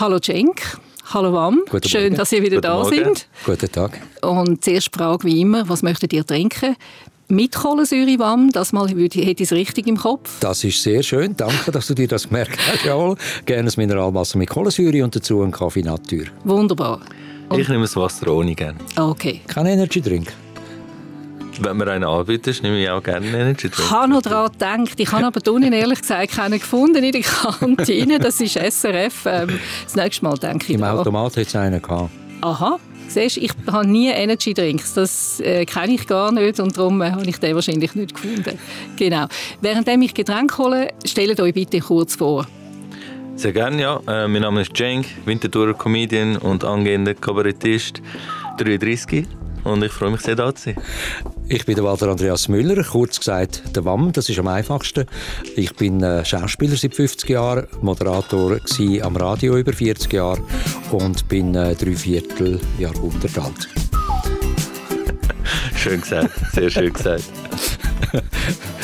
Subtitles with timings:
[0.00, 0.62] Hallo Cenk.
[1.12, 1.60] Hallo Wam.
[1.84, 2.14] Schön, Morgen.
[2.16, 2.88] dass ihr wieder Guten da Morgen.
[3.04, 3.28] sind.
[3.44, 4.00] Guten Tag.
[4.22, 6.74] Und zuerst Frage wie immer, was möchtet ihr trinken?
[7.28, 8.50] Mit Kohlensäure, Wam.
[8.50, 10.40] Das Mal hätte ich es richtig im Kopf.
[10.40, 11.36] Das ist sehr schön.
[11.36, 13.16] Danke, dass du dir das gemerkt hast, Jawohl.
[13.44, 16.24] Gerne ein Mineralwasser mit Kohlensäure und dazu einen Kaffee Natur.
[16.44, 17.00] Wunderbar.
[17.54, 18.78] Ich nehme das Wasser ohne gerne.
[18.96, 19.42] Okay.
[19.48, 20.32] Kein Energy Drink.
[21.62, 23.90] Wenn mir einen anbietet, nehme ich auch gerne einen Energy Ich Drink.
[23.90, 24.50] habe noch daran
[24.84, 24.98] gedacht.
[24.98, 28.18] Ich habe aber unten ehrlich gesagt keinen gefunden in der Kantine.
[28.18, 29.26] Das ist SRF.
[29.26, 30.94] Ähm, das nächste Mal denke ich Im da.
[30.94, 32.10] Automat hat es einen gehabt.
[32.40, 32.78] Aha.
[33.08, 34.94] Siehst, du, ich habe nie Energy Drinks.
[34.94, 38.58] Das äh, kenne ich gar nicht und darum äh, habe ich den wahrscheinlich nicht gefunden.
[38.96, 39.26] Genau.
[39.60, 42.46] Während ich Getränke hole, stellt euch bitte kurz vor.
[43.34, 44.00] Sehr gerne, ja.
[44.06, 48.00] Äh, mein Name ist Cenk, Winterthurer Comedian und angehender Kabarettist,
[48.58, 49.26] 33.
[49.64, 50.76] Und ich freue mich sehr, da zu sein.
[51.48, 55.06] Ich bin der Walter Andreas Müller, kurz gesagt der WAM, das ist am einfachsten.
[55.56, 58.58] Ich bin äh, Schauspieler seit 50 Jahren, Moderator
[59.02, 60.40] am Radio über 40 Jahre
[60.90, 63.68] und bin äh, drei Viertel Jahrhundert alt.
[65.76, 67.24] Schön gesagt, sehr schön gesagt.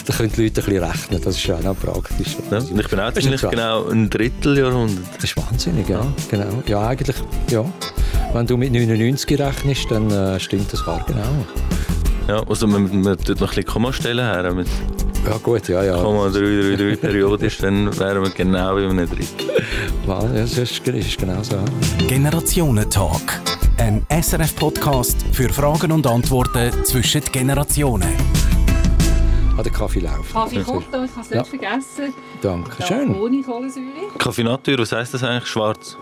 [0.07, 2.37] Da können die Leute ein bisschen rechnen, das ist auch noch praktisch.
[2.49, 5.05] Ja, ich bin auch ziemlich genau ein Dritteljahrhundert.
[5.17, 6.07] Das ist wahnsinnig, ja.
[6.31, 6.63] Genau.
[6.69, 7.17] Ja, eigentlich,
[7.51, 7.65] ja.
[8.33, 11.21] Wenn du mit 99 rechnest, dann äh, stimmt das wahr genau.
[12.29, 14.53] Ja, also man, man tut noch ein bisschen Komma stellen her.
[14.53, 14.67] Mit
[15.27, 15.97] Ja, gut, ja, ja.
[15.97, 19.49] Komma 333 periodisch, dann wären wir genau wie einem Drittel.
[20.07, 21.57] Ja, das ist, ist genau so.
[22.09, 23.41] Generationentalk.
[23.79, 28.09] Ein SRF-Podcast für Fragen und Antworten zwischen den Generationen.
[29.59, 30.33] Ah, der Kaffee läuft.
[30.33, 31.39] Kaffee kommt da, ich habe es Ja.
[31.39, 32.13] nicht vergessen.
[32.43, 33.15] Danke, schön.
[33.15, 33.87] Ohne Kohlensäure.
[34.19, 35.47] Kaffee Natur, was heisst das eigentlich?
[35.47, 35.97] Schwarz?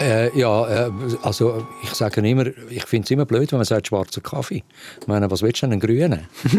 [0.00, 0.90] Äh, ja, äh,
[1.22, 4.62] also ich sage immer, ich finde es immer blöd, wenn man sagt schwarzer Kaffee.
[5.00, 6.26] Ich meine, was willst du denn, einen grünen?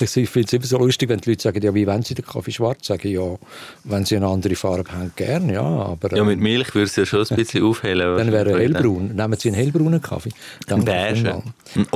[0.00, 2.24] ich finde es immer so lustig, wenn die Leute sagen, ja, wie wollen sie den
[2.24, 2.86] Kaffee schwarz?
[2.86, 3.36] Sage ich, ja,
[3.84, 6.16] wenn sie eine andere Farbe haben, gern, ja, aber...
[6.16, 8.16] Ja, äh, mit Milch würde es ja schon ein bisschen aufhellen.
[8.16, 9.14] Dann wäre er hellbraun.
[9.14, 10.30] Nehmen Sie einen hellbraunen Kaffee.
[10.66, 11.42] Danke beige.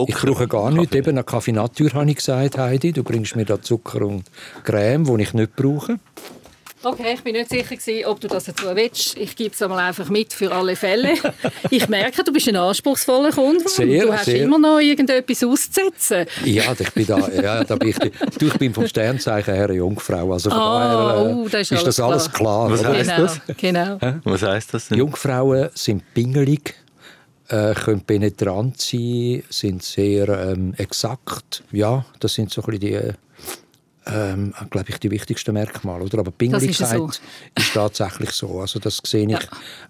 [0.07, 0.95] Ich brauche gar nichts.
[0.95, 2.93] Eben einen Kaffee Natur habe ich gesagt, Heidi.
[2.93, 4.25] Du bringst mir da Zucker und
[4.65, 5.99] Creme, die ich nicht brauche.
[6.85, 9.17] Okay, ich bin nicht sicher, gewesen, ob du das dazu willst.
[9.17, 11.15] Ich gebe es einmal einfach mit für alle Fälle.
[11.71, 13.69] Ich merke, du bist ein anspruchsvoller Kunde.
[13.69, 14.43] Sehr, du hast sehr.
[14.43, 16.27] immer noch irgendetwas auszusetzen.
[16.45, 17.99] Ja, ich bin da, ja, da bin ich,
[18.39, 20.33] du, ich bin vom Sternzeichen her eine Jungfrau.
[20.33, 22.71] Also von Ah, daher äh, oh, das ist ist das alles alles klar.
[22.71, 23.41] Was heisst genau, das?
[23.57, 23.99] genau.
[24.25, 24.99] Was heisst das denn?
[24.99, 26.75] Jungfrauen sind pingelig,
[27.49, 31.63] äh, können penetrant sein, sind sehr ähm, exakt.
[31.73, 33.13] Ja, das sind so ein bisschen die, äh,
[34.07, 36.05] ähm, glaube ich, die wichtigsten Merkmale.
[36.05, 36.19] Oder?
[36.19, 37.07] Aber Pingeligkeit so.
[37.57, 38.61] ist tatsächlich so.
[38.61, 39.39] Also das sehe ich, Ja.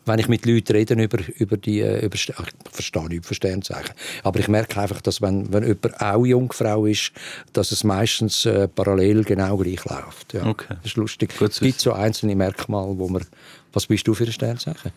[0.04, 2.32] wenn ich mit Leuten rede über, über die, äh, über, ich
[2.70, 3.94] verstehe nicht über Sternzeichen.
[4.22, 7.12] Aber ich merke einfach, dass wenn, wenn jemand auch Jungfrau ist,
[7.52, 10.34] dass es meistens äh, parallel genau gleich läuft.
[10.34, 10.44] Ja.
[10.46, 10.74] Okay.
[10.82, 11.36] Das ist lustig.
[11.38, 13.24] Gut es gibt so einzelne Merkmale, wo man...
[13.72, 14.92] Was bist du für ein Sternzeichen?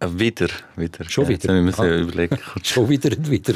[0.00, 1.08] Äh, wieder, wieder.
[1.08, 1.54] Schon ja, wieder?
[1.54, 2.00] Jetzt müssen wir Ah.
[2.00, 2.38] überlegen.
[2.62, 3.54] Schon wieder und wieder.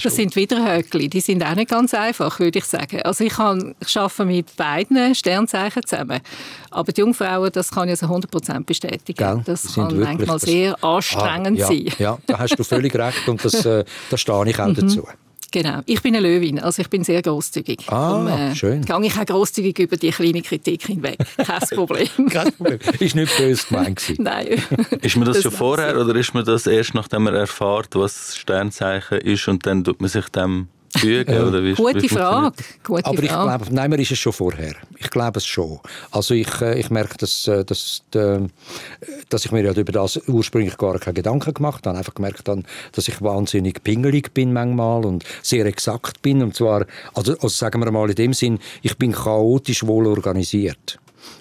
[0.00, 1.08] Das sind Widerhöckli.
[1.08, 3.02] Die sind auch nicht ganz einfach, würde ich sagen.
[3.02, 6.20] Also ich, kann, ich arbeite mit beiden Sternzeichen zusammen.
[6.70, 9.16] Aber die Jungfrauen, das kann ich also 100% bestätigen.
[9.16, 9.42] Gell?
[9.44, 11.86] Das sind kann manchmal das- sehr anstrengend Ah, ja, sein.
[11.98, 14.74] Ja, da hast du völlig recht und das, äh, da stehe ich auch Mhm.
[14.74, 15.06] dazu.
[15.52, 15.80] Genau.
[15.86, 17.88] Ich bin eine Löwin, also ich bin sehr großzügig.
[17.88, 18.82] Ah, schön.
[18.84, 21.18] Gehe ich auch großzügig über die kleine Kritik hinweg.
[21.36, 22.08] Kein Problem.
[22.30, 22.78] Kein Problem.
[22.98, 24.14] Ist nicht böse gemeint.
[24.18, 24.60] Nein.
[25.02, 26.00] Ist man das, Das schon vorher ich.
[26.02, 30.08] oder ist man das erst, nachdem man erfährt, was Sternzeichen ist und dann tut man
[30.08, 30.68] sich dem
[30.98, 31.38] fügen?
[31.38, 32.56] oder wie, Gute Frage.
[32.82, 34.74] Gute Aber ich glaube, nein, mir ist es schon vorher.
[34.98, 35.80] Ich glaube es schon.
[36.10, 38.40] Also ich, äh, ich merke, dass, äh, dass, äh,
[39.28, 41.98] dass ich mir ja über das ursprünglich gar keine Gedanken gemacht habe.
[41.98, 46.42] Einfach gemerkt habe, dass ich wahnsinnig pingelig bin manchmal und sehr exakt bin.
[46.42, 50.98] Und zwar, also, also sagen wir mal in dem Sinn, ich bin chaotisch wohl organisiert.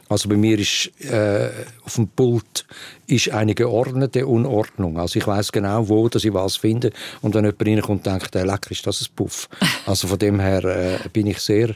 [0.09, 1.49] Also bei mir ist äh,
[1.85, 2.65] auf dem Pult
[3.07, 4.99] ist eine geordnete Unordnung.
[4.99, 6.91] Also ich weiß genau, wo dass ich was finde.
[7.21, 9.47] Und wenn jemand reinkommt, denkt er, lecker, ist das ein Puff.
[9.85, 11.75] Also von dem her äh, bin ich sehr...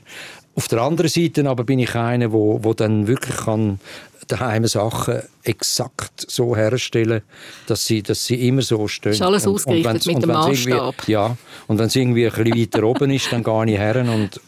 [0.58, 3.80] Auf der anderen Seite aber bin ich einer, wo, wo dann wirklich kann
[4.28, 7.22] daheim Sachen exakt so herstellen,
[7.68, 9.12] dass sie, dass sie immer so stehen.
[9.12, 11.08] Ist alles ausgerichtet wenn's- mit dem Maßstab.
[11.08, 11.36] Ja,
[11.68, 14.40] und wenn es irgendwie ein bisschen weiter oben ist, dann gehe ich her und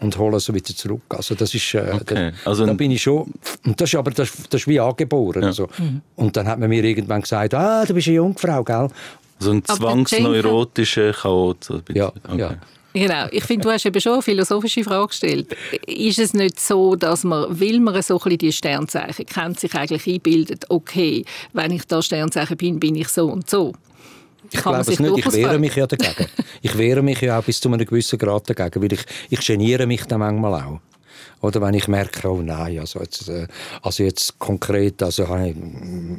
[0.00, 1.02] und hole es wieder zurück.
[1.10, 2.32] Also das ist, äh, Okay.
[2.44, 3.32] da, Also da bin ich schon,
[3.64, 5.44] und das ist aber das, das ist wie angeboren.
[5.44, 5.68] Also.
[6.16, 8.88] Und dann hat man mir irgendwann gesagt, ah, du bist eine Jungfrau, gell?
[9.38, 11.64] So ein zwangsneurotischer Chaot.
[11.64, 11.80] so.
[11.92, 12.38] Ja, Okay.
[12.38, 12.54] ja.
[12.96, 13.26] Genau.
[13.32, 15.56] Ich finde, du hast eben schon eine philosophische Frage gestellt.
[15.84, 19.74] Ist es nicht so, dass man, will man so ein bisschen die Sternzeichen kennt, sich
[19.74, 23.72] eigentlich einbildet, okay, wenn ich da Sternzeichen bin, bin ich so und so?
[24.54, 25.18] Ich Kann glaube es nicht.
[25.18, 26.26] Ich wehre mich ja dagegen.
[26.62, 29.86] ich wehre mich ja auch bis zu einem gewissen Grad dagegen, weil ich, ich geniere
[29.86, 30.80] mich dann manchmal auch.
[31.40, 33.46] Oder wenn ich merke, oh nein, also jetzt, äh,
[33.82, 35.56] also jetzt konkret, also ich,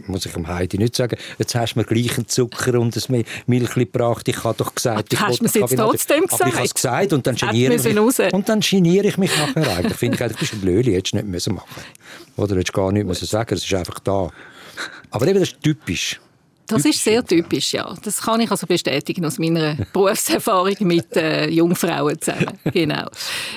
[0.08, 3.26] muss ich dem Heidi nicht sagen, jetzt hast du mir gleich einen Zucker und ein
[3.48, 5.14] Milch gebracht, ich habe doch gesagt...
[5.14, 6.42] ich hast du es jetzt trotzdem gesagt?
[6.42, 9.32] Aber ich habe es gesagt und dann geniere ich mich, und dann geniere ich mich
[9.36, 9.98] nachher eigentlich.
[9.98, 11.84] Finde ich, eigentlich bist ein Blöli, hättest du nicht müssen machen
[12.36, 14.30] Oder hättest du gar nichts müssen sagen, es ist einfach da.
[15.10, 16.20] Aber eben, das ist typisch.
[16.68, 17.94] Das ist sehr typisch, ja.
[18.04, 22.60] Das kann ich also bestätigen aus meiner Berufserfahrung mit äh, Jungfrauen zusammen.
[22.74, 23.08] Genau.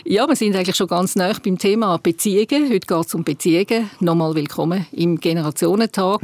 [0.05, 2.71] Ja, wir sind eigentlich schon ganz nah beim Thema Beziehungen.
[2.71, 3.91] Heute geht es um Beziehungen.
[4.01, 6.21] Nochmal willkommen im Generationentag.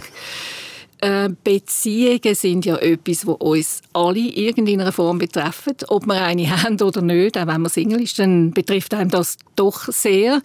[1.00, 5.74] Äh, Beziehungen sind ja etwas, was uns alle in irgendeiner Form betreffen.
[5.88, 9.36] Ob wir eine haben oder nicht, auch wenn man Single ist, dann betrifft einem das
[9.56, 10.40] doch sehr.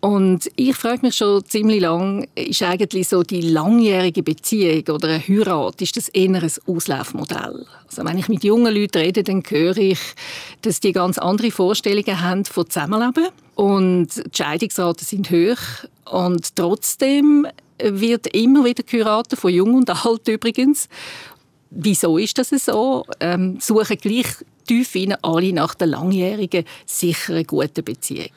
[0.00, 5.18] Und ich frage mich schon ziemlich lang, ist eigentlich so die langjährige Beziehung oder eine
[5.18, 7.66] Heirat, ist das eher ein Auslaufmodell?
[7.88, 9.98] Also wenn ich mit jungen Leuten rede, dann höre ich,
[10.62, 15.58] dass die ganz andere Vorstellungen haben von Zusammenleben und die Scheidungsraten sind hoch
[16.12, 17.48] und trotzdem
[17.82, 20.88] wird immer wieder geheiratet, von jung und alt übrigens.
[21.70, 23.04] Wieso ist das so?
[23.20, 24.26] Ähm, suchen gleich
[24.66, 28.30] tief alle nach der langjährigen, sicheren, guten Beziehung?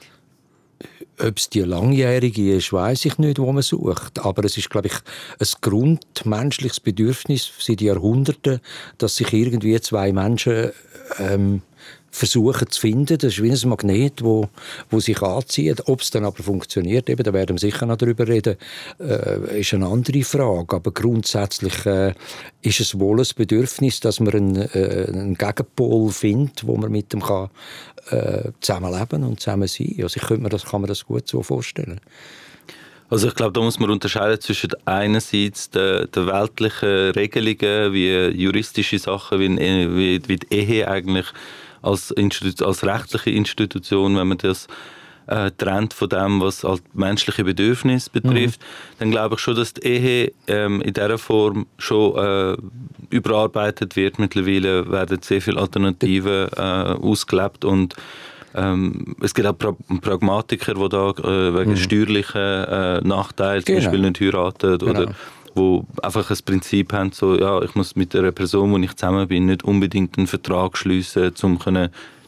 [1.18, 4.18] Ob es die langjährige ist, weiß ich nicht, wo man sucht.
[4.20, 4.94] Aber es ist, glaube ich,
[5.38, 8.60] ein grundmenschliches Bedürfnis seit Jahrhunderten,
[8.98, 10.72] dass sich irgendwie zwei Menschen
[11.18, 11.62] ähm,
[12.12, 13.18] versuchen zu finden.
[13.18, 14.48] Das ist wie ein Magnet, wo,
[14.90, 15.88] wo sich anzieht.
[15.88, 18.56] Ob es dann aber funktioniert, eben, da werden wir sicher noch darüber reden,
[19.00, 20.76] äh, ist eine andere Frage.
[20.76, 22.12] Aber grundsätzlich äh,
[22.60, 27.12] ist es wohl ein Bedürfnis, dass man einen, äh, einen Gegenpol findet, wo man mit
[27.14, 27.48] dem kann,
[28.10, 29.96] äh, zusammenleben und zusammen sein.
[30.02, 32.00] Also ich könnte mir das, kann mir das gut so vorstellen.
[33.08, 38.98] Also ich glaube, da muss man unterscheiden zwischen einerseits den, den weltlichen Regelungen, wie juristische
[38.98, 41.26] Sachen, wie, wie, wie die Ehe eigentlich
[41.82, 42.14] als,
[42.60, 44.68] als rechtliche Institution, wenn man das
[45.26, 48.98] äh, trennt von dem, was halt menschliche Bedürfnisse betrifft, mhm.
[48.98, 52.56] dann glaube ich schon, dass die Ehe ähm, in dieser Form schon äh,
[53.10, 54.18] überarbeitet wird.
[54.18, 57.94] Mittlerweile werden sehr viele Alternativen äh, ausgelebt und
[58.54, 61.76] ähm, es gibt auch pra Pragmatiker, die da äh, wegen mhm.
[61.76, 63.80] steuerlichen äh, Nachteilen genau.
[63.80, 64.90] zum Beispiel nicht heiraten genau.
[64.90, 65.14] oder
[65.54, 69.28] wo einfach ein Prinzip haben, so, ja, ich muss mit der Person, wo ich zusammen
[69.28, 71.58] bin, nicht unbedingt einen Vertrag schließen, um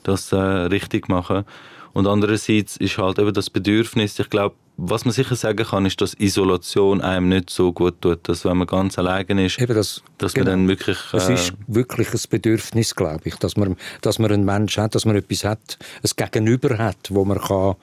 [0.02, 1.44] das äh, richtig machen.
[1.92, 6.00] Und andererseits ist halt eben das Bedürfnis, ich glaube, was man sicher sagen kann, ist,
[6.00, 10.02] dass Isolation einem nicht so gut tut, dass wenn man ganz alleine ist, Eben das,
[10.18, 10.50] dass genau.
[10.50, 10.98] man dann wirklich...
[11.12, 14.96] Äh, es ist wirklich ein Bedürfnis, glaube ich, dass man, dass man einen Menschen hat,
[14.96, 17.76] dass man etwas hat, ein Gegenüber hat, wo man kann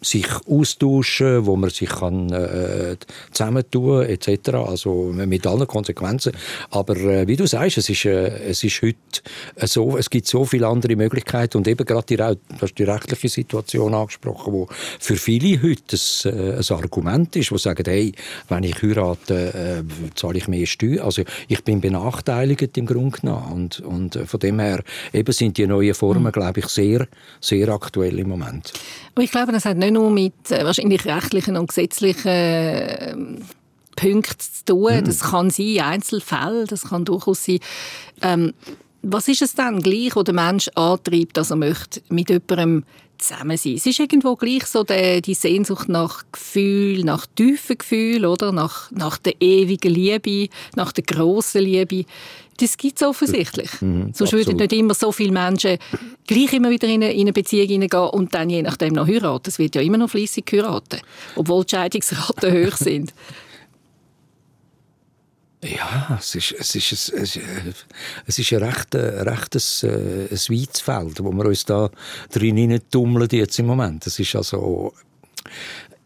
[0.00, 2.96] sich austauschen, wo man sich kann äh,
[3.32, 4.50] zusammentun etc.
[4.54, 6.32] Also mit allen Konsequenzen.
[6.70, 8.98] Aber äh, wie du sagst, es ist, äh, es ist heute
[9.62, 13.28] so, es gibt so viele andere Möglichkeiten und eben gerade die, du hast die rechtliche
[13.28, 14.68] Situation angesprochen, wo
[15.00, 18.12] für viele heute ein, äh, ein Argument ist, wo sagen, hey,
[18.48, 21.00] wenn ich heirate, äh, zahle ich mehr Steuern.
[21.00, 24.82] Also ich bin benachteiligt im Grunde genommen und, und äh, von dem her
[25.12, 26.32] eben sind die neuen Formen, mhm.
[26.32, 27.08] glaube ich, sehr,
[27.40, 28.72] sehr aktuell im Moment.
[29.18, 33.14] ich glaube, das hat nicht nur mit äh, wahrscheinlich rechtlichen und gesetzlichen äh,
[33.96, 34.96] Punkten zu tun.
[34.96, 35.04] Mhm.
[35.04, 37.58] Das kann sein Einzelfälle, das kann durchaus sein.
[38.22, 38.52] Ähm,
[39.02, 42.84] was ist es dann gleich, wo der Mensch antreibt, dass er möchte mit jemandem
[43.18, 43.74] zusammen sein.
[43.74, 48.52] Es ist irgendwo gleich so die, die Sehnsucht nach Gefühl, nach tiefen Gefühl, oder?
[48.52, 52.04] Nach, nach der ewigen Liebe, nach der grossen Liebe.
[52.58, 53.70] Das gibt es offensichtlich.
[53.80, 55.78] Mhm, Sonst würden nicht immer so viele Menschen
[56.26, 59.50] gleich immer wieder in eine, in eine Beziehung hineingehen und dann je nachdem noch heiraten.
[59.50, 61.02] Es wird ja immer noch fließig geheiratet,
[61.34, 63.12] obwohl die Scheidungsraten hoch sind.
[65.62, 67.40] Ja, es ist, es ist, es ist,
[68.26, 71.90] es ist ein recht, rechtes äh, ein weites Feld, wo wir uns da
[72.30, 74.06] drin tummeln jetzt im Moment.
[74.06, 74.92] Es ist also,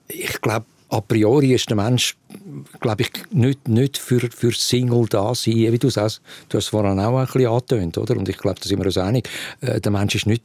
[0.09, 2.17] ich glaube, a priori ist der Mensch,
[2.81, 6.21] glaube ich, nicht, nicht für, für Single da sein, wie du sagst.
[6.49, 8.17] Du hast es vorhin auch ein bisschen angetönt, oder?
[8.17, 9.29] Und ich glaube, da sind wir uns einig.
[9.61, 10.43] Äh, der Mensch ist nicht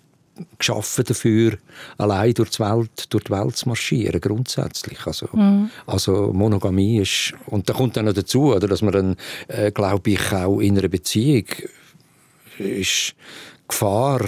[0.57, 1.57] geschaffen dafür,
[1.97, 5.05] allein durch die Welt, durch die Welt zu marschieren, grundsätzlich.
[5.05, 5.69] Also, mhm.
[5.85, 9.15] also Monogamie ist, und da kommt dann noch dazu, oder, dass man dann,
[9.47, 11.45] äh, glaube ich, auch in einer Beziehung
[12.57, 13.15] ist
[13.67, 14.21] Gefahr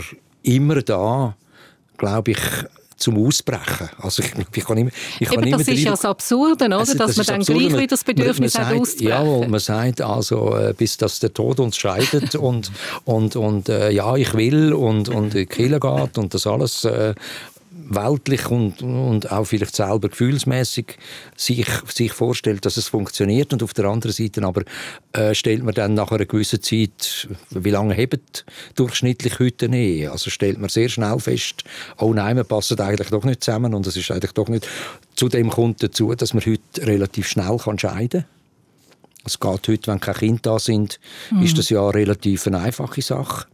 [0.43, 1.35] immer da,
[1.97, 2.39] glaube ich,
[2.97, 3.89] zum Ausbrechen.
[3.99, 6.79] Also ich, ich kann immer, ich kann Eben, das ist ja das Absurde, oder?
[6.79, 7.59] Also, dass das man dann absurd.
[7.59, 9.41] gleich wieder das Bedürfnis man, man hat, auszubrechen.
[9.41, 12.71] Ja, man sagt also, äh, bis dass der Tod uns scheidet und,
[13.05, 16.83] und, und äh, ja, ich will und, und in die Kirche geht und das alles.
[16.85, 17.13] Äh,
[17.89, 20.97] weltlich und, und auch vielleicht selber gefühlsmäßig
[21.35, 24.63] sich, sich vorstellt, dass es funktioniert und auf der anderen Seite aber
[25.13, 30.11] äh, stellt man dann nach einer gewissen Zeit, wie lange hebt durchschnittlich heute Ehe?
[30.11, 31.63] Also stellt man sehr schnell fest,
[31.97, 34.67] oh nein, wir passen eigentlich doch nicht zusammen und es ist eigentlich doch nicht.
[35.15, 38.37] Zudem kommt dazu, dass man heute relativ schnell kann scheiden kann.
[39.25, 40.99] Es geht heute, wenn keine Kinder da sind,
[41.31, 41.43] mhm.
[41.43, 43.45] ist das ja eine relativ eine einfache Sache.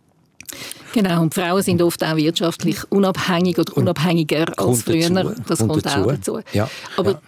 [0.93, 5.09] Genau, und Frauen sind oft auch wirtschaftlich unabhängig oder unabhängiger als früher.
[5.09, 5.41] Dazu.
[5.47, 6.00] Das kommt, kommt dazu.
[6.00, 6.39] auch dazu.
[6.53, 6.69] Ja.
[6.95, 7.21] Aber ja.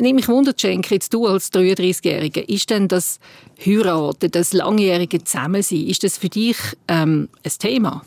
[0.00, 3.18] Nehme ich Wunder, Cenk, jetzt du als 33-Jährige, ist denn das
[3.64, 8.04] Heiraten, das langjährige Zusammensein, ist das für dich ähm, ein Thema?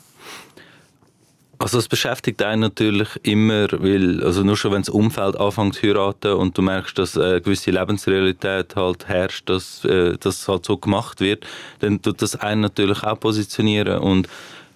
[1.57, 5.83] Also es beschäftigt einen natürlich immer, weil also nur schon wenn das Umfeld anfängt zu
[5.83, 10.77] heiraten und du merkst, dass eine gewisse Lebensrealität halt herrscht, dass äh, das halt so
[10.77, 11.45] gemacht wird,
[11.79, 14.27] dann tut das einen natürlich auch positionieren und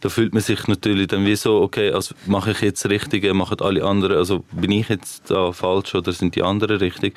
[0.01, 3.34] da fühlt man sich natürlich dann wie so, okay, also mache ich jetzt das Richtige,
[3.34, 7.15] machen alle anderen, also bin ich jetzt da falsch oder sind die anderen richtig?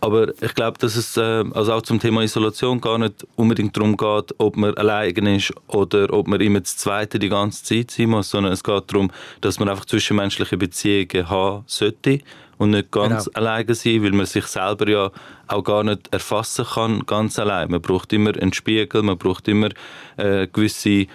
[0.00, 3.96] Aber ich glaube, dass es äh, also auch zum Thema Isolation gar nicht unbedingt darum
[3.96, 8.10] geht, ob man alleine ist oder ob man immer das Zweite die ganze Zeit sein
[8.10, 9.10] muss, sondern es geht darum,
[9.40, 12.20] dass man einfach zwischenmenschliche Beziehungen haben sollte
[12.58, 13.38] und nicht ganz genau.
[13.38, 15.10] alleine sein, weil man sich selber ja
[15.48, 17.70] auch gar nicht erfassen kann, ganz allein.
[17.70, 19.70] Man braucht immer einen Spiegel, man braucht immer
[20.16, 21.06] äh, gewisse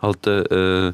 [0.00, 0.92] halt, äh,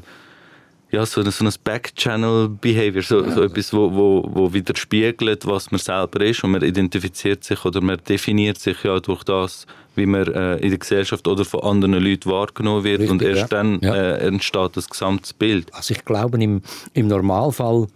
[0.91, 3.31] ja, so, so ein Back-Channel-Behavior, so, ja.
[3.31, 7.81] so etwas, wo, wo, wo widerspiegelt, was man selber ist und man identifiziert sich oder
[7.81, 11.95] man definiert sich ja durch das, wie man äh, in der Gesellschaft oder von anderen
[11.95, 13.63] Leuten wahrgenommen wird Richtig, und erst ja.
[13.63, 13.81] dann.
[13.81, 15.73] Äh, entsteht das gesamte Bild.
[15.73, 16.61] Also ich glaube, im,
[16.93, 17.87] im Normalfall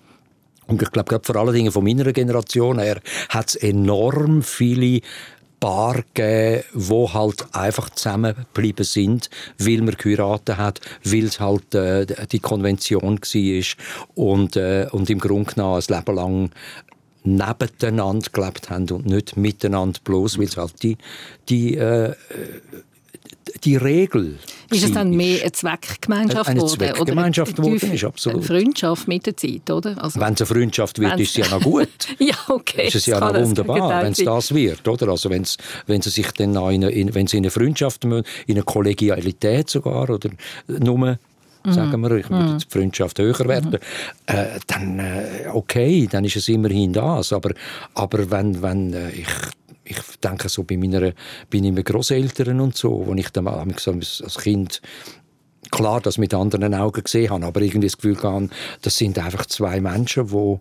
[0.70, 5.02] und ich glaube, vor allen Dingen von meiner Generation her hat es enorm viele
[5.60, 12.06] Paar gegeben, die halt einfach zusammengeblieben sind, weil man geheiratet hat, weil es halt äh,
[12.32, 13.64] die Konvention war
[14.16, 16.50] und, äh, und im Grunde genommen ein Leben lang
[17.24, 20.98] nebeneinander gelebt haben und nicht miteinander bloß, weil es halt die,
[21.50, 22.16] die äh,
[23.64, 24.38] die Regel.
[24.72, 26.82] Ist es dann mehr eine Zweckgemeinschaft eine geworden?
[26.82, 28.38] Eine Zweckgemeinschaft geworden ist, absolut.
[28.40, 30.02] Eine Freundschaft mit der Zeit, oder?
[30.02, 31.90] Also, wenn es eine Freundschaft wird, ist es ja noch gut.
[32.20, 32.88] ja, okay.
[32.88, 35.10] Ist es ja noch wunderbar, wenn es das wird, oder?
[35.10, 38.24] Also wenn es, wenn sie sich dann in, in, wenn sie in eine Freundschaft, in
[38.48, 40.30] eine Kollegialität sogar, oder
[40.68, 41.18] nur mhm.
[41.72, 42.58] sagen wir, ich würde mhm.
[42.60, 43.78] die Freundschaft höher werden, mhm.
[44.28, 47.34] äh, dann äh, okay, dann ist es immerhin das.
[47.34, 47.52] Aber,
[47.94, 49.28] aber wenn, wenn äh, ich
[49.90, 51.14] ich denke so bei meiner,
[51.50, 54.82] bei meinen Großeltern und so, wo ich dann als Kind
[55.72, 58.50] klar das mit anderen Augen gesehen habe, aber irgendwie das Gefühl hatte,
[58.82, 60.60] das sind einfach zwei Menschen, die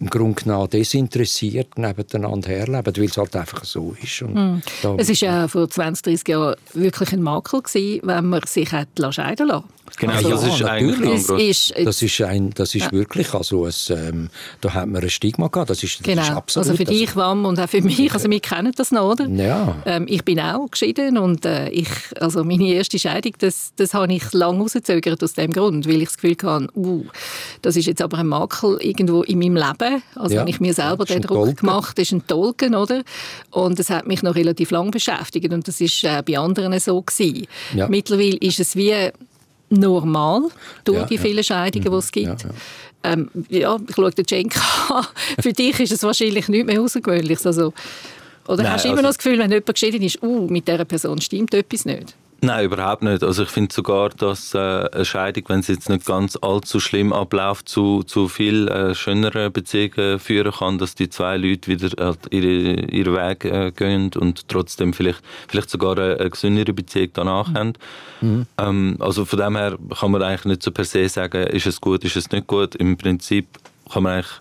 [0.00, 4.22] im Grunde genommen desinteressiert nebeneinander herleben, weil es halt einfach so ist.
[4.22, 4.60] Mm.
[4.96, 8.88] Es war ja vor 20, 30 Jahren wirklich ein Makel gewesen, wenn man sich hat
[9.12, 12.92] scheiden lassen Genau, also, das ist eigentlich ist, das ist, ein, das ist ja.
[12.92, 14.30] wirklich, also es, ähm,
[14.60, 16.22] da hat man ein Stigma gehabt, das ist, das genau.
[16.22, 16.68] ist absolut.
[16.68, 19.26] Also für dich, Wam, und auch für mich, also wir kennen das noch, oder?
[19.28, 19.76] Ja.
[19.84, 21.88] Ähm, ich bin auch geschieden und äh, ich,
[22.20, 26.08] also meine erste Scheidung, das, das habe ich lange rausgezögert aus dem Grund, weil ich
[26.08, 27.04] das Gefühl hatte, uh,
[27.62, 30.40] das ist jetzt aber ein Makel irgendwo in meinem Leben, also ja.
[30.40, 31.56] wenn ich mir selber den Druck Tolken.
[31.56, 33.02] gemacht das ist ein Tolken, oder?
[33.50, 37.00] Und das hat mich noch relativ lang beschäftigt und das ist äh, bei anderen so
[37.02, 37.46] gewesen.
[37.74, 37.88] Ja.
[37.88, 39.10] Mittlerweile ist es wie
[39.70, 40.42] normal
[40.84, 42.42] durch ja, die vielen Scheidungen, die es gibt.
[42.42, 42.50] Ja,
[43.02, 44.56] ähm, ja, ich schaue den Cenk
[44.90, 45.06] an.
[45.40, 47.44] Für dich ist es wahrscheinlich nicht mehr außergewöhnlich.
[47.46, 47.72] Also,
[48.46, 50.66] oder Nein, hast du immer also, noch das Gefühl, wenn jemand geschieden ist, uh, mit
[50.66, 52.14] dieser Person stimmt etwas nicht?
[52.42, 53.22] Nein, überhaupt nicht.
[53.22, 57.12] Also ich finde sogar, dass äh, eine Scheidung, wenn sie jetzt nicht ganz allzu schlimm
[57.12, 62.18] abläuft, zu, zu viel äh, schöneren Beziehungen führen kann, dass die zwei Leute wieder halt
[62.30, 67.48] ihre, ihren Weg äh, gehen und trotzdem vielleicht, vielleicht sogar eine, eine gesündere Beziehung danach
[67.48, 67.54] mhm.
[67.54, 67.72] haben.
[68.22, 68.46] Mhm.
[68.56, 71.78] Ähm, also von dem her kann man eigentlich nicht so per se sagen, ist es
[71.80, 72.74] gut, ist es nicht gut.
[72.74, 73.48] Im Prinzip
[73.92, 74.40] kann man eigentlich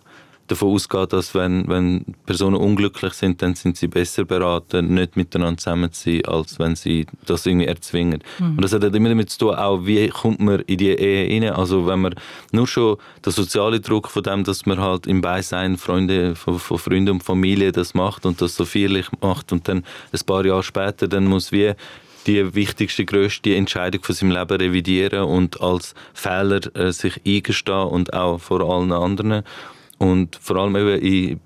[0.50, 5.58] davon ausgeht, dass wenn, wenn Personen unglücklich sind, dann sind sie besser beraten, nicht miteinander
[5.58, 8.24] zusammen zu sein, als wenn sie das irgendwie erzwingen.
[8.40, 8.52] Mhm.
[8.52, 11.54] Und das hat immer damit zu tun, auch wie kommt man in die Ehe rein.
[11.54, 12.16] Also wenn man
[12.52, 16.78] nur schon der soziale Druck von dem, dass man halt im Beisein Freunde, von, von
[16.78, 20.64] Freunden und Familie das macht und das so feierlich macht und dann ein paar Jahre
[20.64, 21.74] später dann muss wie
[22.28, 28.14] die wichtigste, größte Entscheidung von seinem Leben revidieren und als Fehler äh, sich eingestehen und
[28.14, 29.44] auch vor allen anderen.
[30.00, 31.40] Und vor allem eben in,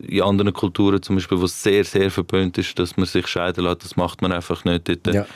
[0.00, 3.64] in anderen Kulturen, zum Beispiel, wo es sehr, sehr verböhnt ist, dass man sich scheiden
[3.64, 4.88] lässt, das macht man einfach nicht.
[4.88, 5.26] Dort ja.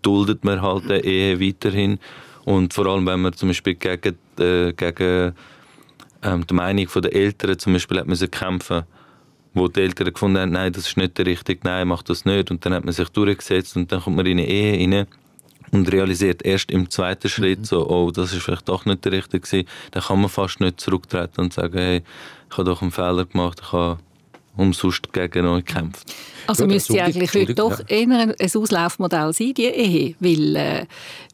[0.00, 1.98] duldet man halt eine Ehe weiterhin.
[2.44, 5.34] Und vor allem, wenn man zum Beispiel gegen, äh, gegen
[6.22, 8.84] ähm, die Meinung der Eltern zum Beispiel hat müssen kämpfen
[9.54, 12.50] wo die Eltern gefunden haben, nein, das ist nicht der richtige, nein, mach das nicht.
[12.50, 15.06] Und dann hat man sich durchgesetzt und dann kommt man in eine Ehe rein
[15.74, 17.64] und realisiert erst im zweiten Schritt mhm.
[17.64, 20.80] so, oh, das ist vielleicht doch nicht der richtige gewesen, dann kann man fast nicht
[20.80, 22.02] zurücktreten und sagen, hey,
[22.50, 23.98] ich habe doch einen Fehler gemacht, ich habe
[24.56, 26.14] umsonst gegen euch gekämpft.
[26.46, 27.86] Also müsste sie eigentlich heute doch ja.
[27.86, 30.86] eher ein Auslaufmodell sein, die Ehe, weil äh,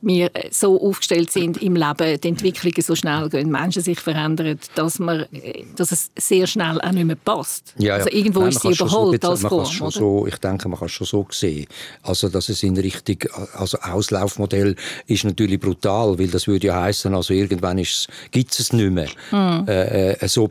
[0.03, 4.99] wir so aufgestellt sind im Leben, die Entwicklungen so schnell gehen, Menschen sich verändern, dass,
[4.99, 7.75] man, äh, dass es sehr schnell auch nicht mehr passt.
[7.77, 7.95] Ja, ja.
[7.95, 10.87] Also irgendwo Nein, ist sie überholt so als Form, schon so, Ich denke, man kann
[10.87, 11.67] es schon so sehen.
[12.03, 13.19] Also, dass es in Richtung,
[13.55, 17.85] also Auslaufmodell ist natürlich brutal, weil das würde ja heißen, also irgendwann
[18.31, 19.09] gibt es es nicht mehr.
[19.33, 19.67] Mhm.
[19.67, 20.49] Äh, so,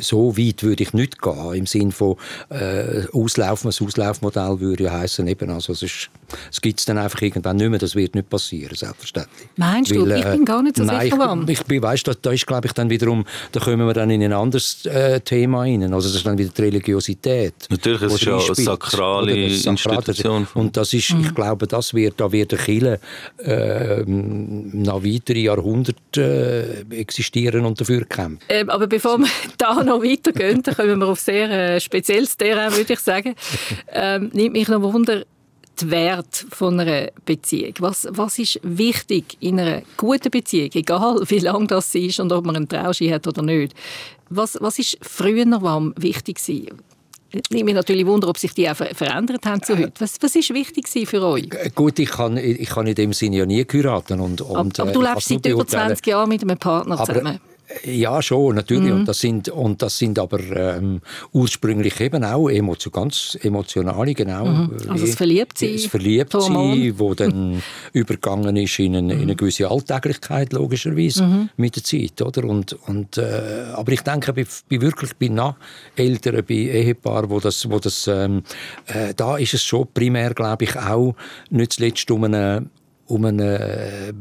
[0.00, 2.16] so weit würde ich nicht gehen, im Sinne von
[2.50, 6.10] äh, Auslaufen, ein Auslaufmodell würde ja heißen, eben, also es, ist,
[6.50, 9.48] es gibt es dann einfach irgendwann nicht mehr, das wird nicht passieren, selbstverständlich.
[9.56, 10.16] Meinst Weil, du?
[10.16, 11.48] Ich bin gar nicht so nein, sicher, warum.
[11.48, 14.22] Ich, ich weißt, da, da ist, glaube ich, dann wiederum, da kommen wir dann in
[14.22, 17.54] ein anderes äh, Thema rein, also das ist dann wieder die Religiosität.
[17.70, 20.46] Natürlich, es ist ja eine sakrale Institution.
[20.54, 21.24] Und das ist, mhm.
[21.24, 23.00] ich glaube, das wird, da wird der Kirche
[23.38, 28.38] äh, noch weitere Jahrhunderte äh, existieren und dafür kämpfen.
[28.48, 29.28] Ähm, aber bevor wir
[29.58, 33.34] da noch weitergehen, dann kommen wir auf sehr äh, spezielles Terrain, würde ich sagen.
[33.90, 35.24] Ähm, nimmt mich noch Wunder,
[35.80, 37.74] die Wert von einer Beziehung.
[37.78, 42.44] Was, was ist wichtig in einer guten Beziehung, egal wie lang das ist und ob
[42.44, 43.74] man einen Trauschein hat oder nicht?
[44.30, 46.68] Was, was ist früher warm wichtig gewesen?
[47.32, 49.92] Nimmt mich natürlich Wunder, ob sich die auch verändert haben zu heute.
[49.98, 51.48] Was, was ist wichtig für euch?
[51.74, 54.20] Gut, ich kann, ich kann in dem Sinne ja nie heiraten.
[54.20, 57.38] Und, und, aber, aber du äh, lebst seit über 20 Jahren mit einem Partner zusammen.
[57.84, 58.90] Ja, schon, natürlich.
[58.90, 59.00] Mhm.
[59.00, 61.00] Und, das sind, und das sind aber ähm,
[61.32, 64.46] ursprünglich eben auch emotio ganz emotionale, genau.
[64.46, 64.70] Mhm.
[64.88, 65.74] Also es verliebt sie.
[65.74, 71.50] Es verliebt sie, wo dann übergegangen ist in eine, in eine, gewisse Alltäglichkeit, logischerweise, mhm.
[71.56, 72.22] mit der Zeit.
[72.22, 72.44] Oder?
[72.44, 75.56] Und, und, äh, aber ich denke, bei, bei wirklich bei nach
[75.94, 78.42] Eltern, bei Ehepaaren, wo das, wo das ähm,
[78.86, 81.14] äh, da ist es schon primär, glaube ich, auch
[81.50, 82.66] nicht zuletzt um eine,
[83.06, 84.12] um eine äh,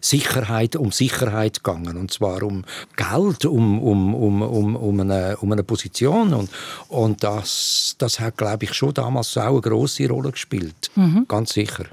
[0.00, 1.96] Sicherheit, um Sicherheit gegangen.
[1.96, 2.64] Und zwar um
[2.96, 6.34] Geld, um, um, um, um, um, eine, um eine Position.
[6.34, 6.50] Und,
[6.88, 10.90] und das, das hat, glaube ich, schon damals auch eine grosse Rolle gespielt.
[10.94, 11.26] Mhm.
[11.28, 11.86] Ganz sicher.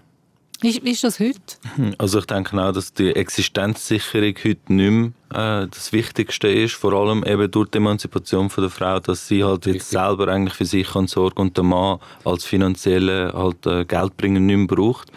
[0.61, 1.39] Wie, wie ist das heute?
[1.75, 6.75] Hm, also ich denke auch, dass die Existenzsicherung heute nicht mehr äh, das Wichtigste ist,
[6.75, 10.53] vor allem eben durch die Emanzipation von der Frau, dass sie halt jetzt selber eigentlich
[10.53, 15.11] für sich kann sorgen und der Mann als finanzielle halt, äh, Geldbringer nicht mehr braucht.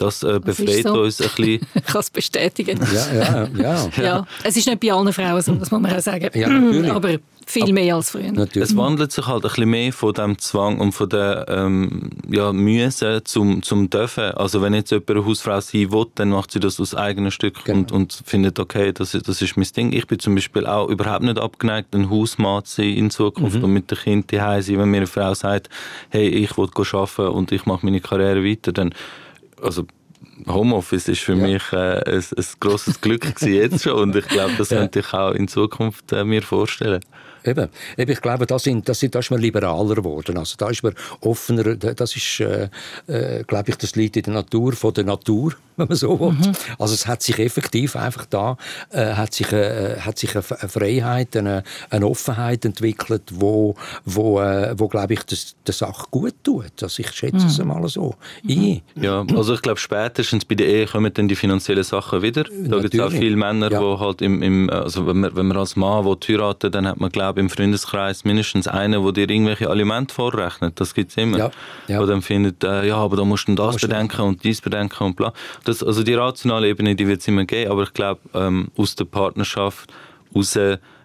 [0.00, 1.02] Das äh, befreit so.
[1.02, 1.68] uns ein bisschen.
[1.74, 2.80] ich kann es bestätigen.
[2.90, 3.90] Ja, ja, ja.
[4.02, 6.30] ja, Es ist nicht bei allen Frauen so, das muss man auch sagen.
[6.32, 6.90] Ja, natürlich.
[6.90, 8.32] Aber viel mehr als früher.
[8.32, 8.70] Natürlich.
[8.70, 12.50] Es wandelt sich halt ein bisschen mehr von dem Zwang und von der ähm, ja,
[12.52, 12.88] Mühe
[13.24, 14.32] zum, zum Dürfen.
[14.32, 17.62] Also wenn jetzt jemand eine Hausfrau sein will, dann macht sie das aus eigenem Stück
[17.64, 17.80] genau.
[17.80, 19.92] und, und findet, okay, das, das ist mein Ding.
[19.92, 23.64] Ich bin zum Beispiel auch überhaupt nicht abgeneigt, ein Hausmann zu sein in Zukunft mhm.
[23.64, 24.78] und mit den Kindern daheim sein.
[24.78, 25.68] Wenn mir eine Frau sagt,
[26.08, 28.94] hey, ich will arbeiten und ich mache meine Karriere weiter, dann
[29.62, 29.86] also
[30.46, 31.46] Homeoffice ist für ja.
[31.46, 35.32] mich äh, ein, ein grosses Glück jetzt schon und ich glaube, das könnte ich auch
[35.32, 37.00] in Zukunft äh, mir vorstellen.
[37.44, 37.68] Eben.
[37.96, 40.38] Eben, ich glaube, da, sind, da, sind, da ist man liberaler geworden.
[40.38, 41.76] Also da ist man offener.
[41.76, 42.68] Das ist, äh,
[43.06, 46.32] äh, glaube ich, das liegt in der Natur von der Natur, wenn man so will.
[46.32, 46.52] Mhm.
[46.78, 48.56] Also es hat sich effektiv einfach da,
[48.90, 53.74] äh, hat sich, äh, hat sich eine Freiheit, eine, eine Offenheit entwickelt, wo,
[54.04, 56.82] wo, äh, wo glaube ich, das, der Sache gut tut.
[56.82, 57.46] Also ich schätze mhm.
[57.46, 58.80] es einmal so mhm.
[58.96, 62.44] Ja, also ich glaube, spätestens bei der Ehe kommen dann die finanziellen Sachen wieder.
[62.44, 63.80] Da gibt es auch viele Männer, ja.
[63.80, 67.10] die halt im, im also wenn man, wenn man als Mann heiraten dann hat man,
[67.10, 70.80] glaube glaube im Freundeskreis mindestens einen, der dir irgendwelche Alimente vorrechnet.
[70.80, 71.38] Das gibt es immer.
[71.38, 71.50] Ja,
[71.86, 72.00] ja.
[72.00, 75.16] Wo dann findet, äh, ja, aber da musst du das bedenken und dies bedenken und
[75.16, 75.32] bla.
[75.64, 78.96] Das, also die rationale Ebene, die wird es immer geben, aber ich glaube, ähm, aus
[78.96, 79.92] der Partnerschaft
[80.34, 80.58] raus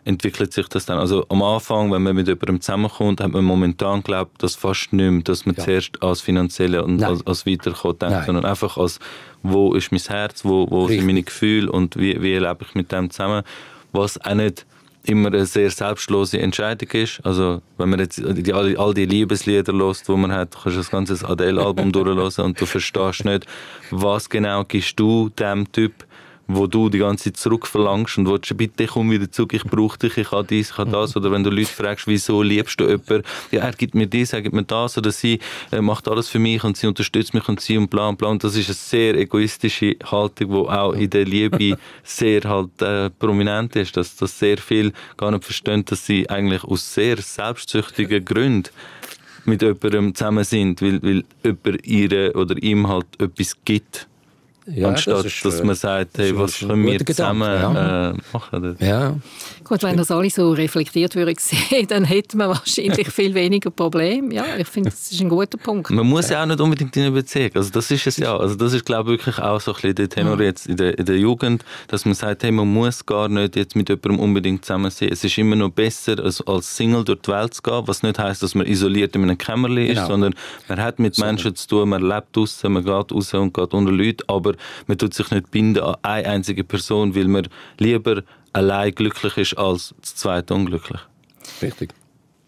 [0.04, 1.00] entwickelt sich das dann.
[1.00, 5.12] Also am Anfang, wenn man mit jemandem zusammenkommt, hat man momentan glaubt, das fast nicht
[5.12, 5.64] mehr, dass man ja.
[5.64, 9.00] zuerst als Finanzielle und als, als Weiterkommen denkt, sondern einfach als,
[9.44, 12.92] wo ist mein Herz, wo, wo sind meine Gefühle und wie, wie lebe ich mit
[12.92, 13.44] dem zusammen,
[13.92, 14.66] was auch nicht
[15.08, 17.20] immer eine sehr selbstlose Entscheidung ist.
[17.24, 20.82] Also wenn man jetzt die, all, all die Liebeslieder hört, die man hat, kannst du
[20.82, 23.46] das ganze Adele-Album durchlesen und du verstehst nicht,
[23.92, 26.05] was genau gibst du dem Typ,
[26.48, 30.18] wo du die ganze Zeit zurückverlangst und willst, bitte komm wieder zurück, ich brauche dich,
[30.18, 31.16] ich habe dies, ich habe das.
[31.16, 34.42] Oder wenn du Leute fragst, wieso liebst du jemanden, ja, er gibt mir dies, er
[34.42, 35.40] gibt mir das, oder sie
[35.72, 38.30] äh, macht alles für mich und sie unterstützt mich und sie und bla und bla.
[38.30, 43.10] Und das ist eine sehr egoistische Haltung, die auch in der Liebe sehr halt äh,
[43.10, 48.24] prominent ist, dass, dass sehr viel gar nicht verstehen, dass sie eigentlich aus sehr selbstsüchtigen
[48.24, 48.70] Gründen
[49.46, 54.08] mit jemandem zusammen sind, weil, weil jemand ihr oder ihm halt etwas gibt
[54.68, 58.10] ja, anstatt das dass man sagt, hey, was können wir zusammen ja.
[58.10, 58.78] äh, machen.
[58.80, 59.16] Ja.
[59.64, 64.34] Gut, wenn das alle so reflektiert würden sehen, dann hätte man wahrscheinlich viel weniger Probleme.
[64.34, 65.92] Ja, ich finde, das ist ein guter Punkt.
[65.92, 67.52] Man muss ja auch nicht unbedingt in einer Beziehung.
[67.54, 68.36] Also das ist es ja.
[68.36, 70.98] Also das ist, glaube ich, wirklich auch so ein bisschen der Tenor jetzt in der,
[70.98, 74.66] in der Jugend, dass man sagt, hey, man muss gar nicht jetzt mit jemandem unbedingt
[74.66, 75.10] zusammen sein.
[75.12, 78.18] Es ist immer noch besser, als, als Single durch die Welt zu gehen, was nicht
[78.18, 80.08] heißt, dass man isoliert in einem Kämmerchen ist, genau.
[80.08, 80.36] sondern
[80.68, 81.24] man hat mit so.
[81.24, 84.55] Menschen zu tun, man lebt draußen, man geht raus und geht unter Leute, aber
[84.88, 89.58] man tut sich nicht binden an eine einzige Person, weil man lieber allein glücklich ist
[89.58, 91.02] als das zweite unglücklich.
[91.62, 91.94] Richtig.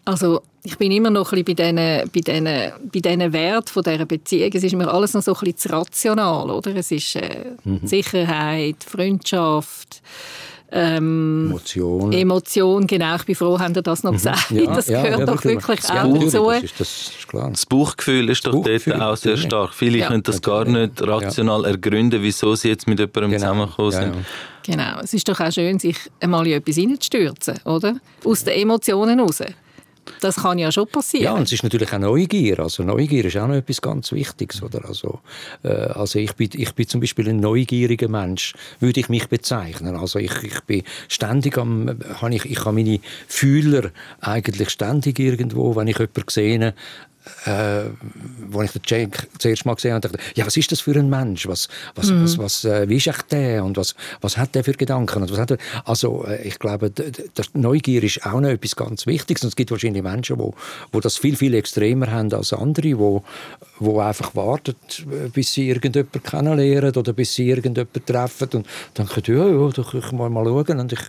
[0.04, 2.44] Also ich bin immer noch ein bisschen bei diesen, bei diesen,
[2.92, 4.50] bei diesen Werten von dieser Beziehung.
[4.54, 6.50] Es ist mir alles noch so ein bisschen zu rational.
[6.50, 6.76] Oder?
[6.76, 7.80] Es ist äh, mhm.
[7.86, 10.02] Sicherheit, Freundschaft,
[10.70, 12.12] ähm, Emotion.
[12.12, 13.16] Emotion, genau.
[13.16, 14.16] Ich bin froh, haben Sie das noch mhm.
[14.16, 14.50] gesagt.
[14.50, 16.50] Ja, das gehört ja, doch wirklich auch dazu.
[16.50, 19.72] Das, ist, das, ist das Bauchgefühl ist doch Bauchgefühl, dort auch sehr stark.
[19.72, 23.38] Viele können das gar nicht rational ergründen, wieso sie jetzt mit jemandem genau.
[23.38, 24.14] zusammengekommen sind.
[24.64, 25.00] Genau.
[25.02, 27.96] Es ist doch auch schön, sich einmal in etwas hineinzustürzen, oder?
[28.24, 29.42] Aus den Emotionen heraus.
[30.20, 31.24] Das kann ja schon passieren.
[31.24, 32.60] Ja, und es ist natürlich auch Neugier.
[32.60, 34.62] Also Neugier ist auch noch etwas ganz Wichtiges.
[34.62, 34.84] Oder?
[34.86, 35.20] Also,
[35.62, 39.96] äh, also ich, bin, ich bin zum Beispiel ein neugieriger Mensch, würde ich mich bezeichnen.
[39.96, 43.90] Also ich, ich bin ständig am, habe ich, ich habe meine Fühler
[44.20, 46.74] eigentlich ständig irgendwo, wenn ich jemanden sehe,
[47.46, 47.84] äh,
[48.48, 51.08] wo ich den Jake zuerst mal gesehen habe, dachte ja, was ist das für ein
[51.08, 51.46] Mensch?
[51.46, 52.24] Was, was, mhm.
[52.24, 53.64] was, was, äh, wie ist echt der?
[53.64, 55.22] Und was, was hat der für Gedanken?
[55.22, 55.58] Und was hat er?
[55.84, 59.42] Also, äh, ich glaube, das Neugier ist auch noch etwas ganz Wichtiges.
[59.44, 60.54] Und es gibt wahrscheinlich Menschen, wo,
[60.92, 63.24] wo das viel, viel extremer haben als andere, wo,
[63.80, 64.74] wo einfach warten,
[65.10, 69.68] äh, bis sie irgendjemanden kennenlernen oder bis sie irgendjemanden treffen und dann denken, ja, ja,
[69.68, 71.00] doch, ich mal, mal schauen und ich,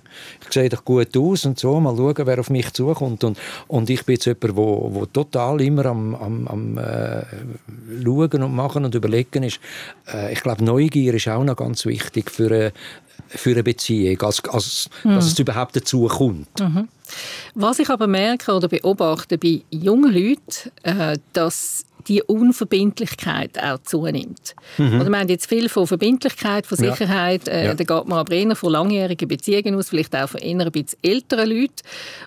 [0.45, 3.23] ich sehe doch gut aus und so, mal schauen, wer auf mich zukommt.
[3.23, 7.23] Und, und ich bin jetzt jemand, wo, wo total immer am am, am, äh,
[8.03, 9.59] Schauen und Machen und Überlegen ist.
[10.11, 12.73] Äh, ich glaube, Neugier ist auch noch ganz wichtig für eine,
[13.27, 15.15] für eine Beziehung, als, als, mhm.
[15.15, 16.59] dass es überhaupt dazu kommt.
[16.59, 16.87] Mhm.
[17.55, 24.55] Was ich aber merke oder beobachte bei jungen Leuten, äh, dass die Unverbindlichkeit auch zunimmt.
[24.77, 25.01] Mhm.
[25.01, 27.53] Oder wir haben jetzt viel von Verbindlichkeit, von Sicherheit, ja.
[27.53, 27.73] Äh, ja.
[27.73, 30.99] da geht man aber eher von langjährigen Beziehungen aus, vielleicht auch von eher ein bisschen
[31.03, 31.75] älteren Leuten.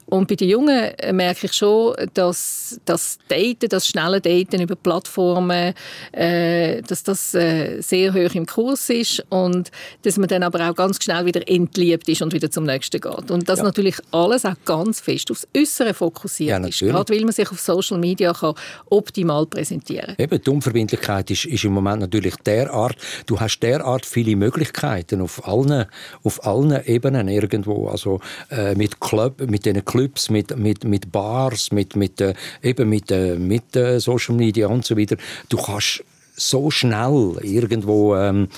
[0.07, 4.77] Und bei den Jungen äh, merke ich schon, dass das Daten, das schnelle Daten über
[4.77, 5.75] Plattformen,
[6.13, 9.71] äh, dass das äh, sehr hoch im Kurs ist und
[10.03, 13.31] dass man dann aber auch ganz schnell wieder entliebt ist und wieder zum nächsten geht.
[13.31, 13.65] Und das ja.
[13.65, 17.99] natürlich alles auch ganz fest aufs Äußere fokussiert ist, gerade weil man sich auf Social
[17.99, 18.55] Media kann
[18.91, 20.15] optimal präsentieren präsentieren.
[20.19, 22.97] Eben, die Unverbindlichkeit ist, ist im Moment natürlich derart,
[23.27, 25.87] du hast derart viele Möglichkeiten auf allen,
[26.25, 28.21] auf allen Ebenen irgendwo, also
[28.51, 33.11] äh, mit Club, mit den Clubs, mit, mit, mit Bars, mit, mit, äh, eben mit,
[33.11, 35.17] äh, mit äh, Social Media und so weiter.
[35.49, 38.49] Du kannst so schnell irgendwo ähm,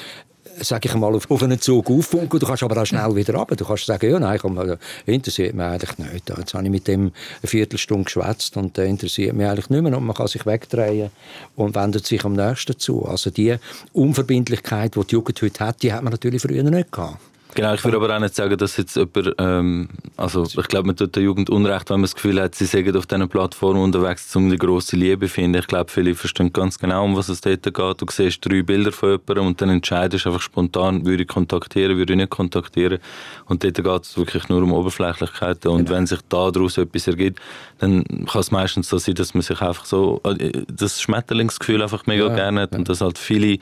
[0.60, 2.38] sage ich mal, auf, auf einen Zug auffunken.
[2.38, 3.56] Du kannst aber auch schnell wieder runter.
[3.56, 6.28] Du kannst sagen, ja, nein, komm, äh, interessiert mich eigentlich nicht.
[6.28, 7.12] Jetzt habe ich mit dem
[7.42, 9.96] eine Viertelstunde geschwätzt und der interessiert mich eigentlich nicht mehr.
[9.96, 11.10] Und man kann sich wegdrehen
[11.56, 13.04] und wendet sich am nächsten zu.
[13.06, 13.56] Also die
[13.92, 17.18] Unverbindlichkeit, die die Jugend heute hat, die hat man natürlich früher nicht gehabt.
[17.54, 20.96] Genau, ich würde aber auch nicht sagen, dass jetzt jemand, ähm, also ich glaube, man
[20.96, 24.34] tut der Jugend Unrecht, wenn man das Gefühl hat, sie sind auf diesen Plattformen unterwegs,
[24.34, 25.60] um die grosse Liebe zu finden.
[25.60, 27.76] Ich glaube, viele verstehen ganz genau, um was es dort geht.
[27.76, 31.96] Du siehst drei Bilder von jemandem und dann entscheidest du einfach spontan, würde ich kontaktieren,
[31.96, 32.98] würde ich nicht kontaktieren.
[33.46, 35.70] Und dort geht es wirklich nur um Oberflächlichkeiten.
[35.70, 35.96] Und genau.
[35.96, 37.40] wenn sich daraus etwas ergibt,
[37.78, 42.06] dann kann es meistens so sein, dass man sich einfach so, äh, das Schmetterlingsgefühl einfach
[42.06, 42.78] mega ja, gerne hat ja.
[42.78, 43.58] und dass halt viele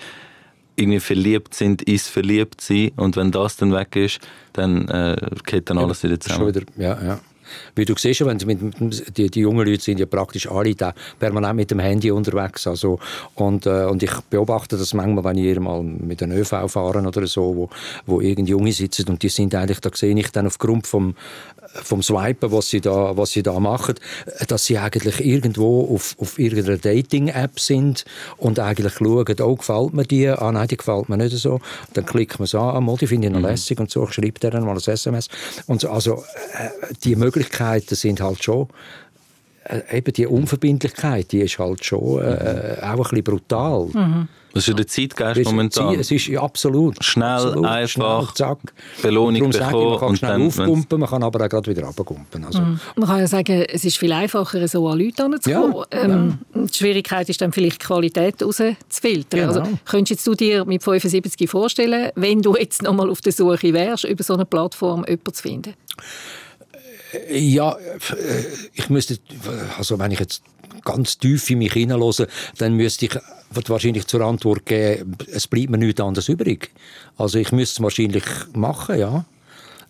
[0.77, 4.21] irgendwie verliebt sind, ist verliebt sein und wenn das dann weg ist,
[4.53, 6.49] dann äh, geht dann alles wieder zusammen.
[6.49, 7.21] Wieder, ja, ja.
[7.75, 11.57] Wie du siehst, wenn mit, die, die jungen Leute sind ja praktisch alle da permanent
[11.57, 12.67] mit dem Handy unterwegs.
[12.67, 12.99] Also,
[13.35, 17.27] und, äh, und ich beobachte das manchmal, wenn ich mal mit einem ÖV fahre oder
[17.27, 17.71] so, wo,
[18.07, 21.15] wo irgend Junge sitzen und die sind eigentlich, da sehe ich dann aufgrund vom,
[21.75, 23.95] vom Swipen, was sie da, was sie da machen,
[24.49, 28.05] dass sie eigentlich irgendwo auf, auf irgendeiner Dating-App sind
[28.37, 30.29] und eigentlich schauen, oh, gefällt mir die?
[30.29, 31.61] Ah, nein, die gefällt mir nicht so.
[31.95, 33.47] Dann klickt man es an, ah, die finde ich noch mhm.
[33.47, 35.29] lässig und so, ich schreibe dann mal ein SMS.
[35.67, 37.17] Und so, also, äh, die
[37.62, 38.68] Möglichkeiten sind halt schon
[39.64, 43.87] äh, eben die Unverbindlichkeit, die ist halt schon äh, auch ein bisschen brutal.
[43.92, 44.29] Mhm.
[44.53, 45.98] Das ist ja der Zeitgeist momentan.
[45.98, 47.03] Es ist absolut.
[47.03, 48.59] Schnell, absolut, einfach, schnell, zack.
[49.01, 49.90] Belohnung bekommen.
[49.90, 52.44] Man kann schnell aufpumpen, man kann aber auch gerade wieder runterkumpen.
[52.44, 52.61] Also.
[52.61, 52.81] Mhm.
[52.96, 55.75] Man kann ja sagen, es ist viel einfacher, so an Leute heranzukommen.
[55.75, 56.62] Ja, ähm, ja.
[56.66, 59.40] Die Schwierigkeit ist dann vielleicht, die Qualität rauszufiltern.
[59.40, 59.61] Genau.
[59.61, 63.72] Also, könntest du dir mit 75 vorstellen, wenn du jetzt noch mal auf der Suche
[63.72, 65.75] wärst, über so eine Plattform jemanden zu finden?
[67.31, 68.44] Ja, äh,
[68.75, 69.18] ich müsste,
[69.77, 70.42] also wenn ich jetzt
[70.85, 73.18] ganz tief in mich hineinhöre, dann müsste ich
[73.66, 76.70] wahrscheinlich zur Antwort geben, es bleibt mir nichts anderes übrig.
[77.16, 79.25] Also ich müsste es wahrscheinlich machen, ja.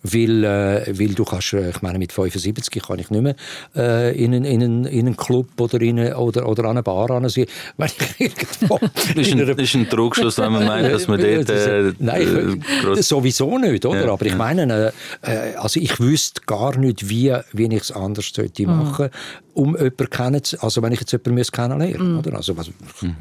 [0.03, 3.35] Weil, äh, weil du kannst, äh, ich meine, mit 75 kann ich nicht mehr
[3.75, 6.83] äh, in, einen, in, einen, in einen Club oder, in eine, oder, oder an eine
[6.83, 7.45] Bar sein,
[7.77, 8.79] wenn ich irgendwo...
[8.79, 11.49] das ist ein, das ist ein Trugschluss, wenn man meint, dass man dort...
[11.49, 12.61] Äh, Nein,
[12.95, 14.05] ich, sowieso nicht, oder?
[14.05, 18.31] Ja, Aber ich meine, äh, also ich wüsste gar nicht, wie, wie ich es anders
[18.33, 18.77] sollte mhm.
[18.77, 19.09] machen
[19.53, 22.35] um jemanden kennenzulernen, also wenn ich jetzt jemanden kennenlernen müsste, mhm.
[22.35, 22.67] Also, was,
[23.01, 23.15] mhm.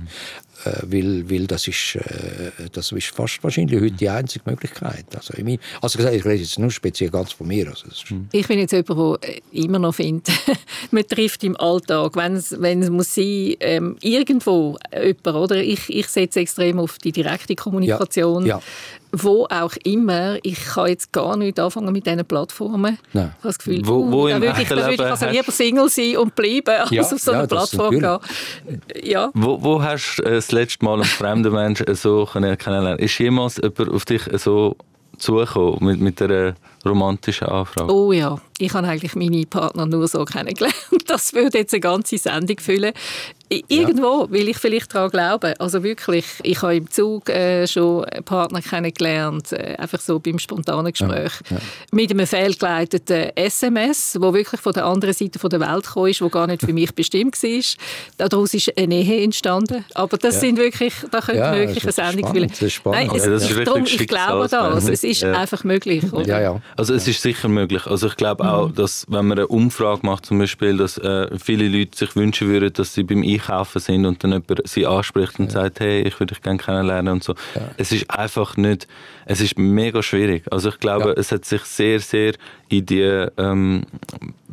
[0.64, 5.06] Äh, weil, weil das ist, äh, das ist fast wahrscheinlich heute die einzige Möglichkeit.
[5.14, 7.68] Also, ich, also gesagt, ich rede jetzt nur speziell ganz von mir.
[7.68, 8.28] Also, mhm.
[8.32, 10.30] ich bin jetzt jemand, der immer noch findet,
[10.90, 15.56] man trifft im Alltag, wenn es, wenn es muss sein, ähm, irgendwo jemand, oder?
[15.56, 18.46] Ich, ich setze extrem auf die direkte Kommunikation.
[18.46, 18.58] Ja.
[18.58, 18.62] Ja
[19.12, 22.98] wo auch immer, ich kann jetzt gar nicht anfangen mit diesen Plattformen.
[23.12, 23.32] Nein.
[23.38, 25.52] Ich habe das Gefühl, wo, wo uh, da würde ich, da würde ich also lieber
[25.52, 28.18] Single sein und bleiben, als ja, auf so eine ja, Plattform gehen.
[29.04, 29.30] Ja.
[29.34, 33.00] Wo, wo hast du äh, das letzte Mal einen fremden Menschen so kennengelernt?
[33.00, 34.76] Ist jemals jemand auf dich so
[35.18, 37.92] zugekommen mit, mit einer romantischen Anfrage?
[37.92, 40.74] Oh ja, ich habe eigentlich meine Partner nur so kennengelernt.
[41.06, 42.92] Das würde jetzt eine ganze Sendung füllen.
[43.68, 45.54] Irgendwo will ich vielleicht daran glauben.
[45.58, 50.38] Also wirklich, ich habe im Zug äh, schon einen Partner kennengelernt, äh, einfach so beim
[50.38, 51.62] spontanen Gespräch, ja, ja.
[51.90, 56.46] mit einem fehlgeleiteten SMS, wo wirklich von der anderen Seite der Welt kam, wo gar
[56.46, 58.28] nicht für mich bestimmt war.
[58.28, 59.84] Daraus ist eine Ehe entstanden.
[59.94, 60.40] Aber das ja.
[60.40, 62.52] sind wirklich, da könnte ja, wirklich eine Sendung spannend.
[62.52, 63.08] Das ist spannend.
[63.08, 64.88] Nein, es, das ist darum, ich glaube das.
[64.88, 66.04] Es ist einfach möglich.
[66.26, 66.60] Ja, ja.
[66.76, 67.86] Also es ist sicher möglich.
[67.86, 68.74] Also ich glaube auch, mhm.
[68.74, 72.72] dass wenn man eine Umfrage macht, zum Beispiel, dass äh, viele Leute sich wünschen würden,
[72.72, 75.62] dass sie beim einkaufen sind und dann jemand sie anspricht und ja.
[75.62, 77.34] sagt, hey, ich würde dich gerne kennenlernen und so.
[77.54, 77.70] Ja.
[77.76, 78.86] Es ist einfach nicht,
[79.26, 80.44] es ist mega schwierig.
[80.50, 81.14] Also ich glaube, ja.
[81.16, 82.34] es hat sich sehr, sehr
[82.68, 83.82] in die ähm,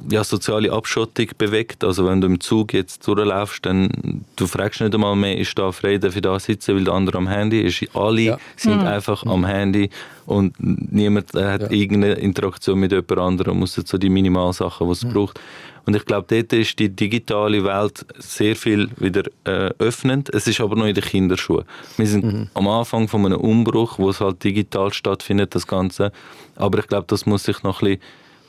[0.10, 1.84] ja, soziale Abschottung bewegt.
[1.84, 5.72] Also wenn du im Zug jetzt durchlaufst, dann du fragst nicht einmal mehr, ist da
[5.72, 7.84] frei, darf ich da sitzen, weil der andere am Handy ist.
[7.96, 8.38] Alle ja.
[8.56, 8.88] sind mhm.
[8.88, 9.32] einfach mhm.
[9.32, 9.90] am Handy
[10.26, 11.72] und niemand hat ja.
[11.72, 15.14] irgendeine Interaktion mit jemand anderem, muss so die Minimalsachen, die es mhm.
[15.14, 15.40] braucht.
[15.86, 20.30] Und ich glaube, dort ist die digitale Welt sehr viel wieder äh, öffnend.
[20.34, 21.66] Es ist aber noch in den Kinderschuhen.
[21.98, 22.50] Wir sind mhm.
[22.54, 26.12] am Anfang von einem Umbruch, wo es halt digital stattfindet, das Ganze.
[26.56, 28.02] Aber ich glaube, das muss sich noch ein bisschen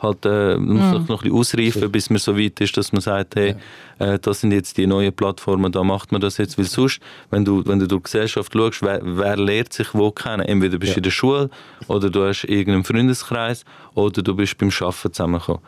[0.03, 1.07] halt, äh, muss mhm.
[1.09, 3.57] noch ein bisschen ausreifen, bis man so weit ist, dass man sagt, hey,
[3.99, 4.15] ja.
[4.15, 6.59] äh, das sind jetzt die neuen Plattformen, da macht man das jetzt.
[6.59, 10.11] Weil sonst, wenn du, wenn du durch die Gesellschaft schaust, wer, wer lernt sich wo
[10.11, 10.43] kennen?
[10.43, 10.99] Entweder bist du ja.
[10.99, 11.51] in der Schule
[11.89, 13.65] oder du hast irgendeinen Freundeskreis
[13.95, 15.63] oder du bist beim Arbeiten zusammengekommen.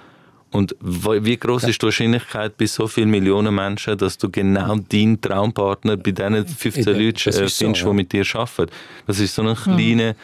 [0.52, 5.18] Und wie groß ist die Wahrscheinlichkeit bei so vielen Millionen Menschen, dass du genau deinen
[5.18, 7.72] Traumpartner bei diesen 15 Leuten äh, findest, so, ja.
[7.72, 8.70] die mit dir arbeiten?
[9.06, 10.14] Das ist so ein kleiner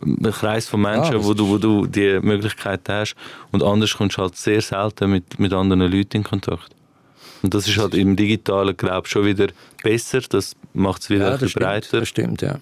[0.00, 0.32] hm.
[0.32, 3.14] Kreis von Menschen, ja, wo, du, wo du die Möglichkeit hast.
[3.52, 6.70] Und anders kommst du halt sehr selten mit, mit anderen Leuten in Kontakt.
[7.42, 9.48] Und das ist halt im Digitalen, glaube ich, schon wieder
[9.82, 10.22] besser.
[10.30, 11.86] Das macht es wieder ja, breiter.
[11.86, 12.58] Stimmt, das stimmt, ja.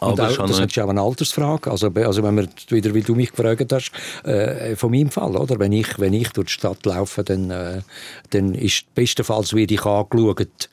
[0.00, 1.70] Und auch, das ist ja auch eine Altersfrage.
[1.70, 3.92] Also, also wenn man wieder, wie du mich gefragt hast,
[4.24, 5.58] äh, von meinem Fall, oder?
[5.58, 7.82] Wenn ich, wenn ich durch die Stadt laufe, dann, äh,
[8.30, 10.68] dann ist bestenfalls werde ich angeschaut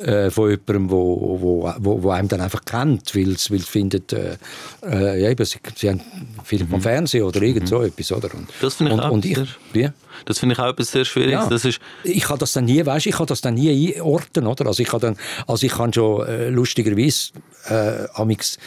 [0.00, 4.36] äh, von jemandem, wo, wo, wo, wo einem dann einfach kennt, weil es findet, äh,
[4.82, 6.00] äh, ja, eben, sie, sie haben
[6.44, 6.82] viel vom mhm.
[6.82, 7.86] Fernsehen oder irgend so mhm.
[7.86, 8.34] etwas, oder?
[8.34, 9.38] Und, das finde ich und, auch und ich,
[9.72, 9.90] wie?
[10.24, 11.44] Das finde ich auch etwas sehr Schwieriges.
[11.44, 11.48] Ja.
[11.48, 14.66] Das ist ich kann das dann nie, weißt, ich kann das dann nie einordnen, oder?
[14.66, 17.30] Also ich kann dann, also ich kann schon äh, lustigerweise
[17.68, 18.58] äh, amix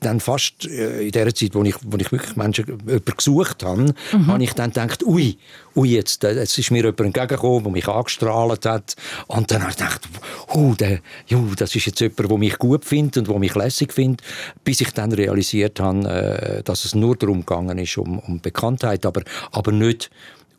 [0.00, 3.94] dann fast äh, in der Zeit, wo ich, wo ich wirklich Menschen jemanden gesucht habe,
[4.12, 4.26] mhm.
[4.26, 5.38] habe ich dann gedacht, ui,
[5.74, 8.96] ui jetzt, äh, jetzt ist mir jemand entgegengekommen, der mich angestrahlt hat.
[9.26, 10.08] Und dann habe ich gedacht,
[10.54, 13.92] uh, der, ju, das ist jetzt jemand, der mich gut findet und der mich lässig
[13.92, 14.22] findet,
[14.62, 19.06] bis ich dann realisiert habe, äh, dass es nur darum gegangen ist, um, um Bekanntheit,
[19.06, 20.10] aber, aber nicht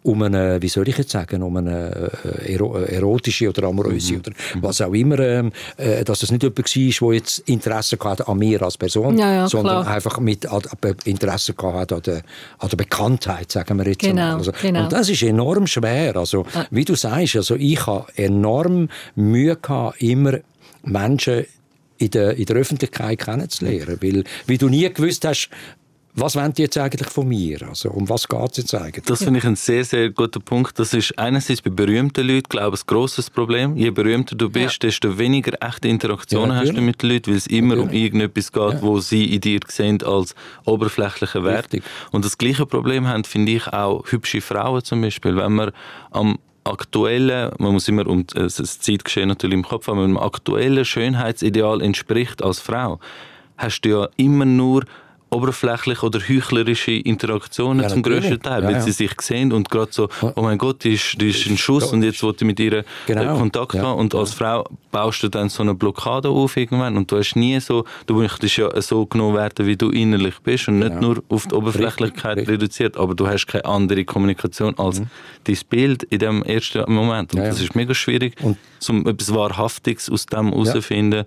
[0.04, 2.12] um eine, wie soll ich jetzt sagen, um eine
[2.46, 4.20] äh, äh, erotische oder amoröse mhm.
[4.20, 4.32] oder
[4.62, 8.38] was auch immer, ähm, äh, dass es nicht jemand war, der jetzt Interesse hatte an
[8.38, 9.96] mir als Person, ja, ja, sondern klar.
[9.96, 10.48] einfach mit
[11.06, 12.22] Interesse hatte an der,
[12.60, 14.84] an der Bekanntheit, sagen wir jetzt genau, also, genau.
[14.84, 16.16] Und das ist enorm schwer.
[16.16, 16.66] Also, ah.
[16.72, 20.40] wie du sagst, also ich habe enorm Mühe gehabt, immer
[20.84, 21.46] Menschen
[21.98, 23.98] in der, in der Öffentlichkeit kennenzulernen.
[24.02, 25.50] Weil, wie du nie gewusst hast,
[26.16, 27.62] was wollen die jetzt eigentlich von mir?
[27.68, 29.06] Also, um was geht es jetzt eigentlich?
[29.06, 30.78] Das finde ich ein sehr, sehr guter Punkt.
[30.80, 33.76] Das ist einerseits bei berühmten Leuten, glaube ich, ein grosses Problem.
[33.78, 34.90] Je berühmter du bist, ja.
[34.90, 37.90] desto weniger echte Interaktionen ja, hast du mit den Leuten, weil es immer natürlich.
[37.90, 38.82] um irgendetwas geht, ja.
[38.82, 41.66] wo sie in dir sehen als oberflächlichen Wert.
[41.66, 41.84] Richtig.
[42.12, 45.36] Und das gleiche Problem haben, finde ich, auch hübsche Frauen zum Beispiel.
[45.36, 45.72] Wenn man
[46.12, 50.28] am aktuellen, man muss immer um das Zeitgeschehen natürlich im Kopf haben, wenn man dem
[50.28, 53.00] aktuellen Schönheitsideal entspricht als Frau,
[53.58, 54.86] hast du ja immer nur
[55.32, 58.82] oberflächliche oder heuchlerische Interaktionen Ja, zum grössten Teil, Ja, weil ja.
[58.82, 61.92] sie sich sehen und gerade so, oh mein Gott, die ist, die ist ein Schuss
[61.94, 63.36] und jetzt wollte ich mit ihr Genau.
[63.36, 63.84] äh, Kontakt Ja.
[63.84, 67.36] haben und als Frau baust du dann so eine Blockade auf irgendwann und du hast
[67.36, 71.14] nie so, du möchtest ja so genommen werden, wie du innerlich bist und nicht Genau.
[71.14, 75.02] nur auf die Oberflächlichkeit Richtig, reduziert, aber du hast keine andere Kommunikation als
[75.44, 77.40] dein Bild in dem ersten Moment und Mhm.
[77.40, 77.50] Ja, ja.
[77.52, 78.58] das ist mega schwierig, Und-
[78.90, 81.26] um etwas Wahrhaftiges aus dem herauszufinden.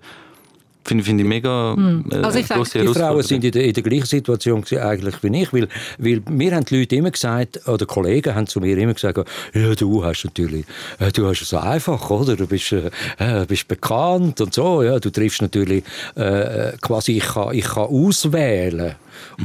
[0.85, 1.75] Finde finde ich mega
[2.11, 5.41] äh, Also ich grosse Die Frauen sind in der, in der gleichen Situation eigentlich wie
[5.41, 5.67] ich, weil,
[5.97, 9.17] weil mir haben die Leute immer gesagt, oder Kollegen haben zu mir immer gesagt,
[9.53, 10.65] ja, du hast natürlich,
[10.99, 12.35] äh, du hast es so einfach, oder?
[12.35, 15.83] Du bist, äh, äh, bist bekannt und so, ja, du triffst natürlich
[16.15, 18.95] äh, quasi, ich kann, ich kann auswählen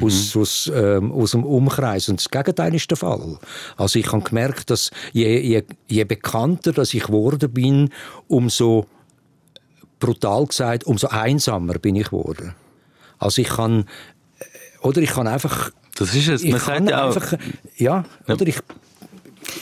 [0.01, 2.09] aus, aus, ähm, aus dem Umkreis.
[2.09, 3.39] Und das Gegenteil ist der Fall.
[3.77, 7.91] Also ich habe gemerkt, dass je, je, je bekannter dass ich geworden bin,
[8.29, 8.87] umso
[9.99, 12.55] brutal gesagt, umso einsamer bin ich geworden.
[13.19, 13.87] Also ich kann,
[14.39, 16.43] äh, oder ich kann einfach, Das ist es.
[16.43, 17.39] ich Man kann sagt ja auch, einfach,
[17.77, 18.59] ja, oder ich,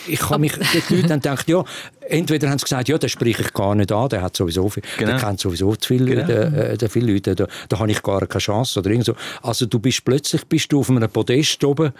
[0.07, 1.63] ich kann mich, die Leute haben gedacht, ja,
[2.09, 4.83] entweder haben sie gesagt, ja, den spreche ich gar nicht an, der hat sowieso viel,
[4.97, 5.11] Genau.
[5.11, 6.29] der kennt sowieso zu viele, Genau.
[6.29, 9.13] äh, äh, viele Leute, da, da habe ich gar keine Chance oder irgend so.
[9.41, 11.91] Also du bist plötzlich bist du auf einem Podest oben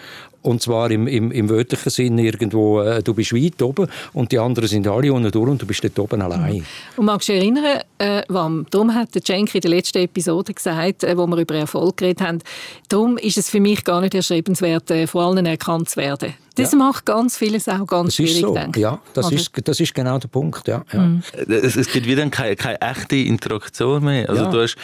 [0.42, 4.40] und zwar im, im, im wörtlichen Sinne irgendwo, äh, du bist weit oben und die
[4.40, 6.64] anderen sind alle unten durch und du bist dort oben allein.
[6.96, 10.54] Und magst du dich erinnern, äh, Wam, darum hat der Cenk in der letzten Episode
[10.54, 12.40] gesagt, äh, wo wir über Erfolg geredet haben,
[12.88, 16.34] darum ist es für mich gar nicht erstrebenswert, äh, vor allen erkannt zu werden.
[16.56, 18.84] Das macht ganz vieles auch ganz Das ist schwierig, so, denke ich.
[18.84, 19.36] ja, das Oder?
[19.36, 20.84] ist, das ist genau der Punkt, ja.
[20.94, 21.20] ja.
[21.48, 24.30] es, es gibt wieder keine, keine echte Interaktion mehr.
[24.30, 24.52] Also Ja.
[24.52, 24.76] du hast,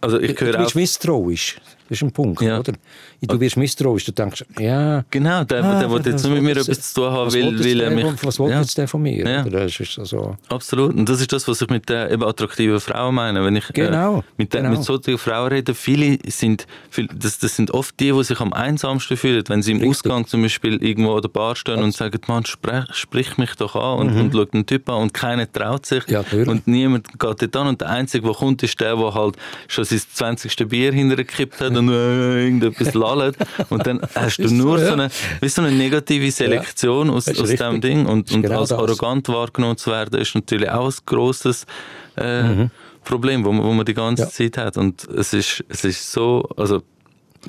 [0.00, 1.56] also ich Du höre bist auch, misstrauisch.
[1.92, 2.58] Das ist ein Punkt, Ja.
[2.60, 2.72] oder?
[3.20, 4.06] Du wirst misstrauisch.
[4.06, 5.04] Du denkst, ja...
[5.10, 7.80] genau, der, ah, der will jetzt nur mit mir etwas zu tun haben, weil, will
[7.82, 8.24] er der mich...
[8.24, 8.60] Was will Ja.
[8.60, 9.28] jetzt der von mir?
[9.28, 9.42] Ja.
[9.42, 10.38] Das ist also...
[10.48, 10.94] Absolut.
[10.94, 13.44] Und das ist das, was ich mit der eben attraktiven Frau meine.
[13.44, 14.72] Wenn ich Genau, äh, mit, der, genau.
[14.74, 18.54] mit solchen Frauen rede, viele sind, viel- das, das sind oft die, die sich am
[18.54, 19.44] einsamsten fühlen.
[19.48, 19.90] Wenn sie im Richtig.
[20.10, 23.76] Ausgang zum Beispiel irgendwo an der Bar stehen und sagen, Mann, sprech, sprich mich doch
[23.76, 26.06] an und, und schaut den Typ an und keiner traut sich.
[26.06, 26.12] Mhm.
[26.14, 27.66] Ja, und niemand geht dort an.
[27.66, 29.36] Und der Einzige, der kommt, ist der, der halt
[29.68, 30.56] schon sein 20.
[30.68, 33.36] Bier hintergekippt hat und äh, irgendetwas lallt.
[33.70, 37.80] Und dann hast du nur so, eine, wie so eine negative Selektion aus, aus dem
[37.80, 38.06] Ding.
[38.06, 41.66] Und, und genau als arrogant wahrgenommen zu werden, ist natürlich auch ein grosses
[42.16, 42.68] äh,
[43.04, 44.30] Problem, wo man, wo man die ganze Mhm.
[44.30, 44.76] Zeit hat.
[44.76, 46.82] Und es ist, es ist so, also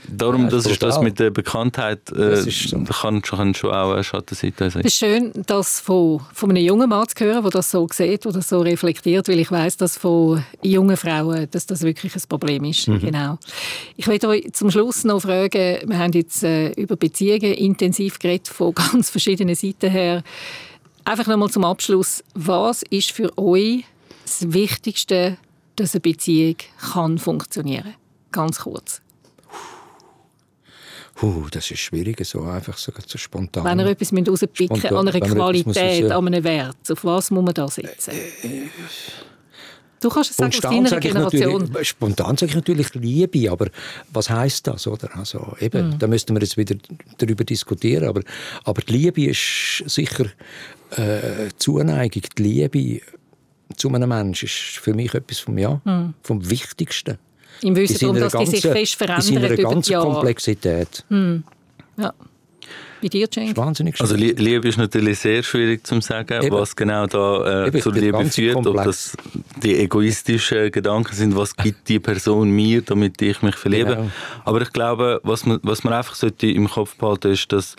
[0.07, 2.83] darum, Ja, das ist das mit der Bekanntheit, äh, Das ist so.
[2.83, 4.81] kann, kann schon auch eine Schattenseite sein.
[4.85, 8.25] Es ist schön, das von, von einem jungen Mann zu hören, der das so sieht,
[8.25, 12.21] der das so reflektiert, weil ich weiß, dass von jungen Frauen dass das wirklich ein
[12.27, 12.87] Problem ist.
[12.87, 12.99] Mhm.
[12.99, 13.37] Genau.
[13.95, 18.47] Ich möchte euch zum Schluss noch fragen, wir haben jetzt äh, über Beziehungen intensiv geredet,
[18.47, 20.23] von ganz verschiedenen Seiten her.
[21.05, 23.83] Einfach nochmal zum Abschluss, was ist für euch
[24.23, 25.37] das Wichtigste,
[25.75, 26.55] dass eine Beziehung
[26.93, 27.95] kann funktionieren
[28.31, 29.02] Ganz kurz.
[31.15, 33.63] Puh, das ist schwierig, so einfach so, so spontan.
[33.63, 37.53] Wenn ihr etwas rauspicken Spontan- an einer Qualität, an einem Wert, auf was muss man
[37.53, 38.13] da setzen?
[40.01, 41.71] Du kannst es sagen aus deiner sage, Generation.
[41.83, 43.67] spontan sage ich natürlich Liebe, aber
[44.11, 44.85] was heißt das?
[44.87, 45.15] Oder?
[45.15, 45.99] Also, eben, Mhm.
[45.99, 46.75] Da müssten wir jetzt wieder
[47.19, 48.09] darüber diskutieren.
[48.09, 48.21] Aber,
[48.65, 50.25] aber die Liebe ist sicher
[50.97, 52.23] äh, Zuneigung.
[52.37, 53.01] Die Liebe
[53.77, 56.13] zu einem Menschen ist für mich etwas vom, ja, Mhm.
[56.21, 57.17] vom Wichtigsten.
[57.63, 60.11] Im Wissen darum, dass die sich fest in verändern seiner über die ganzen Jahre.
[60.11, 61.03] Komplexität.
[61.97, 62.13] Ja.
[63.01, 63.49] Bei dir, Cenk?
[63.49, 64.39] ist wahnsinnig Also schwierig.
[64.39, 66.55] Lie- Liebe ist natürlich sehr schwierig zu sagen, Eben.
[66.55, 68.85] was genau da äh, Eben, zur Liebe führt, ob Komplex.
[68.85, 69.17] das
[69.61, 73.95] die egoistischen Gedanken sind, was gibt die Person mir, damit ich mich verliebe.
[73.97, 74.09] Genau.
[74.45, 77.75] Aber ich glaube, was man, was man einfach sollte im Kopf behalten ist, dass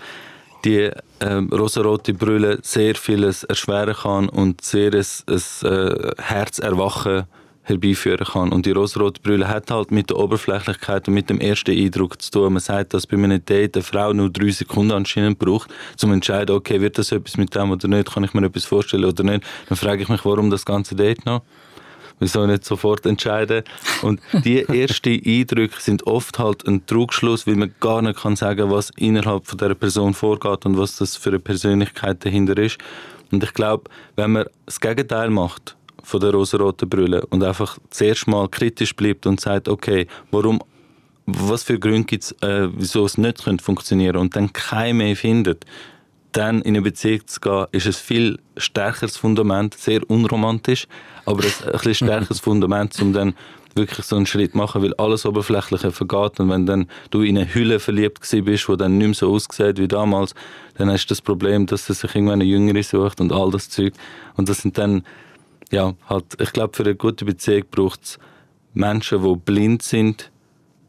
[0.67, 7.25] die ähm, rosarote Brille sehr vieles erschweren kann und sehr ein, ein äh, Herzerwachen
[7.65, 8.53] herbeiführen kann.
[8.53, 12.31] Und die rosarote Brille hat halt mit der Oberflächlichkeit und mit dem ersten Eindruck zu
[12.31, 12.53] tun.
[12.53, 16.07] Man sagt, dass bei einem Date eine Frau nur drei Sekunden anscheinend braucht, um zu
[16.11, 19.25] entscheiden, okay, wird das etwas mit dem oder nicht, kann ich mir etwas vorstellen oder
[19.25, 19.45] nicht.
[19.69, 21.43] Dann frage ich mich, warum das ganze Date noch?
[22.21, 23.65] Wieso nicht sofort entscheiden?
[24.03, 28.71] Und die ersten Eindrücke sind oft halt ein Trugschluss, weil man gar nicht kann sagen,
[28.71, 32.79] was innerhalb von der Person vorgeht und was das für eine Persönlichkeit dahinter ist.
[33.33, 38.27] Und ich glaube, wenn man das Gegenteil macht von der rosaroten Brille und einfach zuerst
[38.27, 40.61] mal kritisch bleibt und sagt, okay, warum,
[41.27, 45.17] was für Gründe gibt es, äh, wieso es nicht könnte funktionieren und dann kein mehr
[45.17, 45.65] findet,
[46.33, 50.87] dann in eine Beziehung zu gehen, ist ein viel stärkeres Fundament, sehr unromantisch,
[51.25, 53.35] aber ein, ein bisschen stärkeres Fundament, um dann
[53.77, 57.39] wirklich so einen Schritt zu machen, weil alles Oberflächliche vergeht und wenn dann du in
[57.39, 60.35] eine Hülle verliebt bist, die dann nicht mehr so aussieht wie damals,
[60.77, 63.71] dann hast du das Problem, dass er sich irgendwann eine Jüngere sucht und all das
[63.71, 63.95] Zeug.
[64.37, 65.03] Und das sind dann,
[65.71, 68.19] ja, halt, ich glaube, für eine gute Beziehung braucht es
[68.75, 70.31] Menschen, die blind sind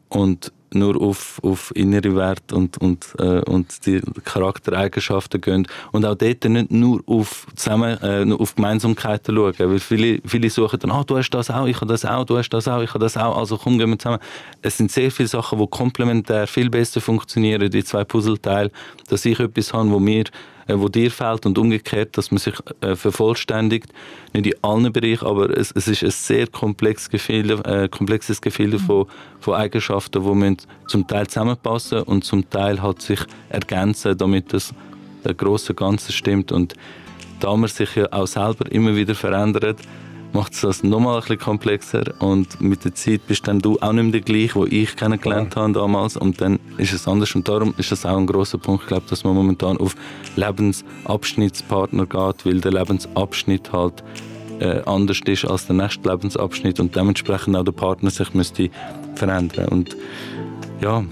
[0.08, 5.66] und nur auf, auf innere Werte und, und, äh, und die Charaktereigenschaften gehen.
[5.92, 9.54] Und auch dort nicht nur auf, zusammen, äh, nur auf Gemeinsamkeiten schauen.
[9.58, 12.36] Weil viele, viele suchen dann, ah, du hast das auch, ich habe das auch, du
[12.36, 14.20] hast das auch, ich habe das auch, also komm, gehen wir zusammen.
[14.62, 18.70] Es sind sehr viele Sachen, die komplementär viel besser funktionieren, die zwei Puzzleteile,
[19.08, 20.24] dass ich etwas habe, wo mir
[20.68, 23.92] äh, wo dir fehlt und umgekehrt, dass man sich äh, vervollständigt.
[24.32, 28.74] Nicht in allen Bereichen, aber es, es ist ein sehr komplexes Gefühl, äh, komplexes Gefühl
[28.74, 28.78] mhm.
[28.80, 29.06] von,
[29.40, 30.56] von Eigenschaften, die
[30.88, 34.74] zum Teil zusammenpassen und zum Teil halt sich ergänzen, damit das
[35.24, 36.52] große Ganze stimmt.
[36.52, 36.74] Und
[37.40, 39.78] da man sich ja auch selber immer wieder verändert,
[40.32, 42.04] macht es das nochmal ein bisschen komplexer.
[42.18, 45.54] Und mit der Zeit bist dann du auch nicht mehr der gleiche, wo ich kennengelernt
[45.54, 45.62] ja.
[45.62, 46.16] habe damals.
[46.16, 47.34] Und dann ist es anders.
[47.34, 49.94] Und darum ist das auch ein großer Punkt, ich glaube, dass man momentan auf
[50.36, 54.04] Lebensabschnittspartner geht, weil der Lebensabschnitt halt
[54.60, 56.80] äh, anders ist als der nächste Lebensabschnitt.
[56.80, 58.70] Und dementsprechend auch der Partner sich müsste
[59.14, 59.68] verändern.
[59.68, 59.96] Und
[60.80, 61.04] ja,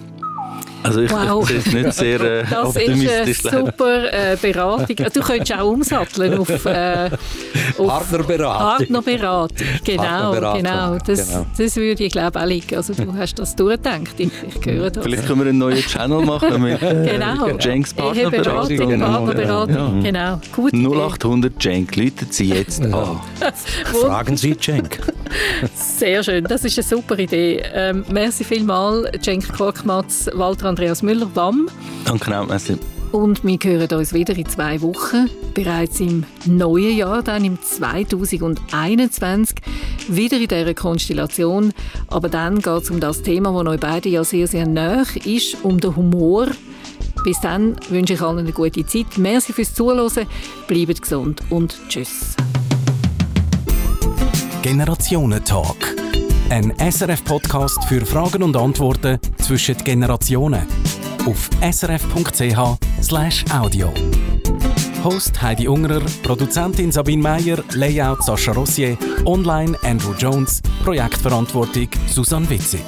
[0.84, 1.50] also ich, wow.
[1.50, 3.08] es nicht sehr äh, das optimistisch.
[3.18, 4.96] Das ist eine super äh, Beratung.
[4.96, 7.10] Du könntest auch umsatteln auf, äh,
[7.78, 8.86] auf Partnerberatung.
[8.92, 9.66] Partnerberatung.
[9.82, 10.62] Genau, Partnerberatung.
[10.62, 10.98] genau.
[10.98, 11.46] Das, genau.
[11.56, 12.76] das würde ich glaube auch liegen.
[12.76, 14.14] Also du hast das durchgedacht.
[14.18, 15.02] Ich, ich höre das.
[15.02, 17.48] Vielleicht können wir einen neuen Channel machen mit äh, genau.
[17.58, 18.76] Jenks Partnerberatung.
[18.76, 19.06] Genau.
[19.06, 20.02] Partnerberatung.
[20.02, 20.10] Ja.
[20.10, 20.40] genau.
[20.52, 23.20] Gut 0800 Jenk, läuten Sie jetzt an.
[23.84, 25.00] Fragen Sie Jenk.
[25.74, 27.62] Sehr schön, das ist eine super Idee.
[27.72, 31.68] Ähm, merci vielmals, Jenk Korkmatz, Walter Andreas Müller-Wamm.
[32.04, 32.76] Danke auch, merci.
[33.14, 39.56] Und wir hören uns wieder in zwei Wochen, bereits im neuen Jahr, dann im 2021,
[40.08, 41.72] wieder in dieser Konstellation.
[42.08, 45.62] Aber dann geht es um das Thema, das euch beide ja sehr, sehr nah ist,
[45.62, 46.48] um den Humor.
[47.22, 49.16] Bis dann wünsche ich allen eine gute Zeit.
[49.16, 50.26] Merci fürs Zuhören,
[50.66, 52.34] bleibt gesund und tschüss.
[54.64, 55.94] Generationentalk.
[56.48, 60.62] Ein SRF-Podcast für Fragen und Antworten zwischen Generationen.
[61.26, 62.72] Auf srf.ch/audio.
[65.04, 68.96] Host Heidi Ungerer, Produzentin Sabine Meyer, Layout Sascha Rossier,
[69.26, 72.80] Online Andrew Jones, Projektverantwortung Susanne Witzig.